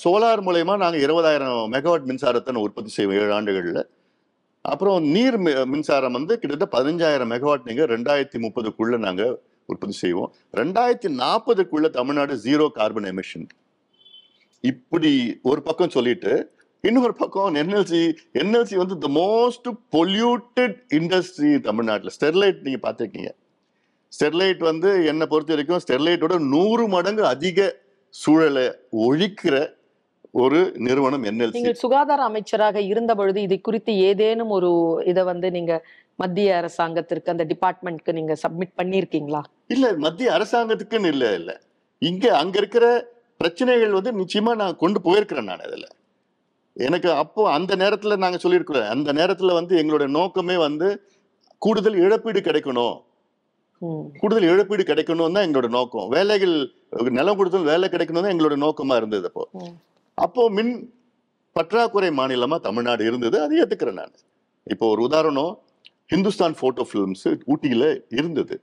சோலார் 0.00 0.42
மூலயமா 0.46 0.74
நாங்க 0.82 0.98
இருபதாயிரம் 1.06 1.52
மெகாவாட் 1.74 2.08
மின்சாரத்தை 2.10 2.52
நான் 2.54 2.66
உற்பத்தி 2.68 2.90
செய்வோம் 2.96 3.18
ஏழு 3.22 3.32
ஆண்டுகள்ல. 3.36 3.82
அப்புறம் 4.64 4.98
நீர் 5.14 5.38
மின்சாரம் 5.72 6.16
வந்து 6.18 6.32
கிட்டத்தட்ட 6.40 6.66
பதினஞ்சாயிரம் 6.76 7.30
மெகாவாட் 7.34 7.68
நீங்க 7.68 7.84
ரெண்டாயிரத்தி 7.94 8.38
முப்பதுக்குள்ள 8.44 8.96
நாங்க 9.06 9.24
உற்பத்தி 9.72 9.96
செய்வோம். 10.02 10.30
ரெண்டாயிரத்தி 10.60 11.10
நாற்பதுக்குள்ள 11.22 11.88
தமிழ்நாடு 11.98 12.34
ஜீரோ 12.46 12.66
கார்பன் 12.78 13.08
எமிஷன் 13.12 13.46
இப்படி 14.64 15.12
ஒரு 15.44 15.60
பக்கம் 15.62 15.90
சொல்லிட்டு 15.90 16.32
இன்னொரு 16.84 17.14
பக்கம் 17.14 17.56
என்எல்சி 17.60 18.00
என்எல்சி 18.34 18.76
வந்து 18.76 18.96
த 18.98 19.08
மோஸ்ட் 19.16 19.66
பொல்யூட்டட் 19.92 20.76
இண்டஸ்ட்ரி 20.98 21.52
தமிழ்நாட்டில் 21.60 22.14
ஸ்டெர்லைட் 22.16 22.60
நீங்க 22.60 22.80
பார்த்திருக்கீங்க. 22.82 23.30
ஸ்டெர்லைட் 24.12 24.62
வந்து 24.68 24.90
என்னை 25.04 25.26
பொறுத்த 25.26 25.52
வரைக்கும் 25.54 25.82
ஸ்டெர்லைட்டோட 25.84 26.36
நூறு 26.52 26.84
மடங்கு 26.88 27.24
அதிக 27.26 27.66
சூழலை 28.14 28.66
ஒழிக்கிற 29.06 29.54
ஒரு 30.34 30.58
நிறுவனம் 30.86 31.24
என்எல்சி 31.24 31.58
நீங்கள் 31.58 31.80
சுகாதார 31.82 32.20
அமைச்சராக 32.24 32.78
இருந்த 32.88 33.12
பொழுது 33.14 33.38
இது 33.42 33.56
குறித்து 33.60 33.92
ஏதேனும் 34.08 34.50
ஒரு 34.50 34.70
இதை 35.06 35.22
வந்து 35.24 35.48
நீங்க 35.50 35.72
மத்திய 36.18 36.56
அரசாங்கத்திற்கு 36.60 37.32
அந்த 37.32 37.44
டிபார்ட்மெண்ட்க்கு 37.50 38.12
நீங்க 38.12 38.34
சப்மிட் 38.42 38.74
பண்ணியிருக்கீங்களா? 38.78 39.40
இல்ல 39.70 39.86
மத்திய 39.98 40.28
அரசாங்கத்துக்குன்னு 40.36 41.12
இல்ல 41.14 41.26
இல்ல. 41.34 41.50
இங்க 42.02 42.24
அங்க 42.38 42.56
இருக்கிற 42.58 42.86
பிரச்சனைகள் 43.40 43.96
வந்து 43.96 44.12
நிச்சயமா 44.20 44.52
நான் 44.62 44.80
கொண்டு 44.82 44.98
போயிருக்கிறேன் 45.06 45.48
நான் 45.50 45.64
அதுல 45.66 45.86
எனக்கு 46.76 47.08
அப்போ 47.22 47.42
அந்த 47.56 47.72
நேரத்துல 47.82 48.16
நாங்க 48.24 48.38
சொல்லியிருக்கிறோம். 48.42 48.88
அந்த 48.94 49.10
நேரத்துல 49.12 49.52
வந்து 49.58 49.74
எங்களுடைய 49.82 50.08
நோக்கமே 50.18 50.56
வந்து 50.66 50.88
கூடுதல் 51.62 51.96
இழப்பீடு 52.04 52.40
கிடைக்கணும். 52.48 52.96
கூடுதல் 54.20 54.46
இழப்பீடு 54.52 54.82
கிடைக்கணும் 54.90 55.34
தான் 55.36 55.46
எங்களோட 55.46 55.68
நோக்கம். 55.78 56.06
வேலைகள் 56.14 56.54
நிலம் 57.18 57.38
கொடுத்தல் 57.38 57.68
வேலை 57.70 57.88
கிடைக்கணும் 57.94 58.24
தான் 58.24 58.34
எங்களோட 58.34 58.56
நோக்கமா 58.66 58.96
இருந்தது 59.00 59.26
அப்போ. 59.30 59.44
அப்போ 60.18 60.44
மின் 60.56 60.72
பற்றாக்குறை 61.56 62.10
மாநிலமா 62.20 62.56
தமிழ்நாடு 62.68 63.02
இருந்தது. 63.10 63.36
அதை 63.44 63.58
ஏத்துக்கிறேன் 63.62 64.00
நான். 64.02 64.14
இப்போ 64.66 64.86
ஒரு 64.94 65.02
உதாரணம் 65.08 65.52
ஹிந்துஸ்தான் 66.12 66.58
போட்டோ 66.60 66.86
ஃபிலிம்ஸ் 66.90 67.28
ஊட்டியில 67.52 67.84
இருந்தது. 68.18 68.56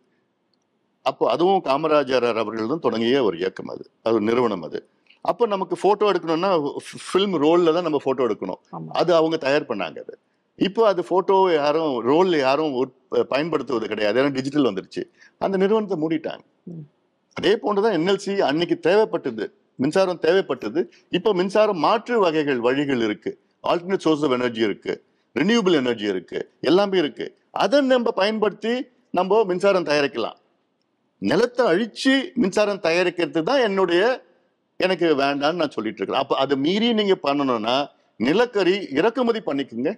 அப்போ 1.09 1.23
அதுவும் 1.33 1.63
காமராஜர் 1.69 2.27
அவர்கள் 2.43 2.71
தான் 2.73 2.85
தொடங்கிய 2.85 3.23
ஒரு 3.27 3.35
இயக்கம் 3.43 3.71
அது. 3.73 3.83
அது 4.07 4.17
நிறுவனம் 4.29 4.65
அது. 4.67 4.79
அப்போ 5.31 5.43
நமக்கு 5.53 5.75
போட்டோ 5.83 6.05
எடுக்கணும்னா 6.11 6.49
ஃபிலிம் 7.07 7.35
ரோல்ல 7.43 7.73
தான் 7.75 7.87
நம்ம 7.87 7.99
போட்டோ 8.07 8.23
எடுக்கணும். 8.27 8.61
அது 9.01 9.11
அவங்க 9.19 9.37
தயார் 9.45 9.69
பண்ணாங்க 9.69 9.99
அது. 10.05 10.15
இப்போ 10.67 10.81
அது 10.91 11.01
போட்டோ 11.11 11.37
யாரும் 11.53 11.93
ரோல்ல 12.09 12.37
யாரும் 12.47 12.73
பயன்படுத்துவது 13.33 13.87
கிடையாது. 13.91 14.21
ஏன்னா 14.21 14.31
டிஜிட்டல் 14.37 14.67
வந்துருச்சு. 14.69 15.01
அந்த 15.45 15.55
நிறுவனத்தை 15.63 15.97
மூடிட்டாங்க. 16.03 16.43
அதே 17.39 17.53
போன்றுதான் 17.63 17.97
என்எல்சி 17.99 18.33
அன்னைக்கு 18.49 18.77
தேவைப்பட்டது. 18.89 19.45
மின்சாரம் 19.83 20.21
தேவைப்பட்டது. 20.27 20.81
இப்போ 21.17 21.29
மின்சாரம் 21.39 21.81
மாற்று 21.85 22.15
வகைகள் 22.25 22.59
வழிகள் 22.67 23.01
இருக்கு. 23.07 23.31
ஆல்டர்னேட் 23.69 24.05
சோர்ஸ் 24.05 24.23
ஆஃப் 24.25 24.35
எனர்ஜி 24.37 24.63
இருக்கு. 24.69 24.93
ரினியூபிள் 25.39 25.75
எனர்ஜி 25.81 26.07
இருக்கு. 26.15 26.39
எல்லாமே 26.71 26.97
இருக்கு. 27.03 27.27
அதை 27.63 27.81
நம்ம 27.93 28.11
பயன்படுத்தி 28.21 28.73
நம்ம 29.19 29.43
மின்சாரம் 29.51 29.89
தயாரிக்கலாம். 29.91 30.39
நிலத்தை 31.21 31.63
அழிச்சு 31.71 32.13
மின்சாரம் 32.41 32.85
தயாரிக்கிறது 32.87 33.41
தான் 33.49 33.63
என்னுடைய 33.67 34.01
எனக்கு 34.85 35.07
வேண்டாம்னு 35.21 35.61
நான் 35.61 35.75
சொல்லிட்டு 35.75 35.99
இருக்கிறேன். 35.99 36.23
அப்ப 36.23 36.37
அதை 36.43 36.55
மீறி 36.65 36.87
நீங்க 36.99 37.15
பண்ணணும்னா 37.27 37.75
நிலக்கரி 38.19 38.75
இறக்குமதி 38.99 39.41
பண்ணிக்கோங்க. 39.47 39.91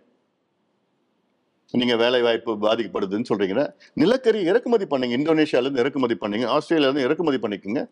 நீங்க 1.73 1.95
வேலை 2.01 2.19
வாய்ப்பு 2.25 2.51
பாதிக்கப்படுதுன்னு 2.65 3.29
சொல்றீங்கன்னா 3.29 3.65
நிலக்கரி 4.01 4.39
இறக்குமதி 4.49 4.85
பண்ணுங்க. 4.91 5.15
இந்தோனேஷியால 5.19 5.67
இருந்து 5.67 5.83
இறக்குமதி 5.83 6.15
பண்ணுங்க. 6.23 6.45
ஆஸ்திரேலியால 6.55 6.89
இருந்து 6.89 7.05
இறக்குமதி 7.07 7.39
பண்ணிக்கோங்க. 7.45 7.83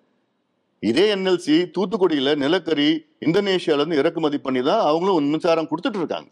இதே 0.90 1.06
என்எல்சி 1.16 1.58
தூத்துக்குடியில 1.76 2.32
நிலக்கரி 2.46 2.90
இந்தோனேஷியால 3.28 3.84
இருந்து 3.84 4.02
இறக்குமதி 4.02 4.40
பண்ணி 4.46 4.62
தான் 4.70 4.84
அவங்களும் 4.90 5.30
மின்சாரம் 5.34 5.70
கொடுத்துட்டு 5.72 6.02
இருக்காங்க. 6.02 6.30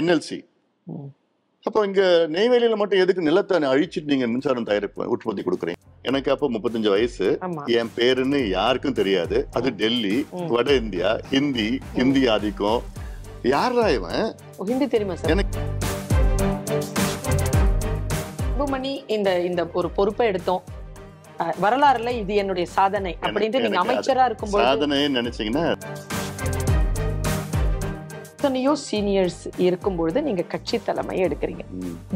என்எல்சி. 0.00 0.38
அப்போ 1.66 1.80
இங்க 1.88 2.02
நெய்வேலியில 2.36 2.76
மட்டும் 2.80 3.02
எதுக்கு 3.04 3.28
நிலத்தை 3.30 3.64
அழிச்சிட்டு 3.72 4.12
நீங்க 4.12 4.26
மின்சாரம் 4.34 4.68
தயாரிப்பு 4.70 5.10
உற்பத்தி 5.14 5.42
கொடுக்குறீங்க? 5.48 5.81
எனக்கு 6.02 6.32
அப்போ 6.32 6.50
முப்பத்தஞ்சு 6.50 6.88
வயசு. 6.88 7.38
என் 7.66 7.90
பேருன்னு 7.96 8.48
யாருக்கும் 8.48 8.92
தெரியாது. 8.92 9.48
அது 9.52 9.70
டெல்லி. 9.72 10.26
வட 10.48 10.74
இந்தியா 10.74 11.18
ஹிந்தி 11.30 11.78
ஹிந்தி 11.94 12.28
ஆதிக்கம். 12.28 12.82
யாரா 13.42 13.88
இவன்? 13.88 14.34
ஹிந்தி 14.64 14.86
தெரியுமா 14.86 15.16
சார்? 15.16 15.36
எனக்கு- 15.36 15.60
அன்புமணி 18.58 19.10
இந்த 19.10 19.40
இந்த 19.40 19.68
ஒரு 19.72 19.90
பொறுப்பை 19.90 20.26
எடுத்தோம். 20.26 20.62
வரலாறுல 21.62 22.10
இது 22.10 22.34
என்னுடைய 22.34 22.68
சாதனை 22.68 23.16
அப்படின்ட்டு 23.20 23.60
நீங்க 23.60 23.84
அமைச்சரா 23.84 24.24
இருக்கும்போது 24.24 24.86
சாதனைன்னு 24.86 25.16
நினைச்சீங்கன்னா 25.16 25.76
எத்தனையோ 28.22 28.76
சீனியர்ஸ் 28.90 29.44
இருக்கும் 29.56 29.96
பொழுது 29.96 30.22
நீங்க 30.22 30.42
கட்சி 30.42 30.78
தலைமையை 30.78 31.28
எடுக்கிறீங்க. 31.28 31.60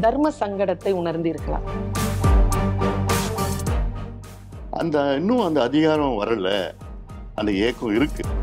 தர்ம 0.01 0.31
சங்கடத்தை 0.39 0.91
உணர்ந்தீர்களா 0.93 1.59
அந்த 4.77 5.13
இன்னும் 5.15 5.41
அந்த 5.41 5.59
அதிகாரம் 5.61 6.17
வரல. 6.23 6.49
அந்த 7.35 7.51
ஏக்கம் 7.51 7.95
இருக்குது 7.97 8.33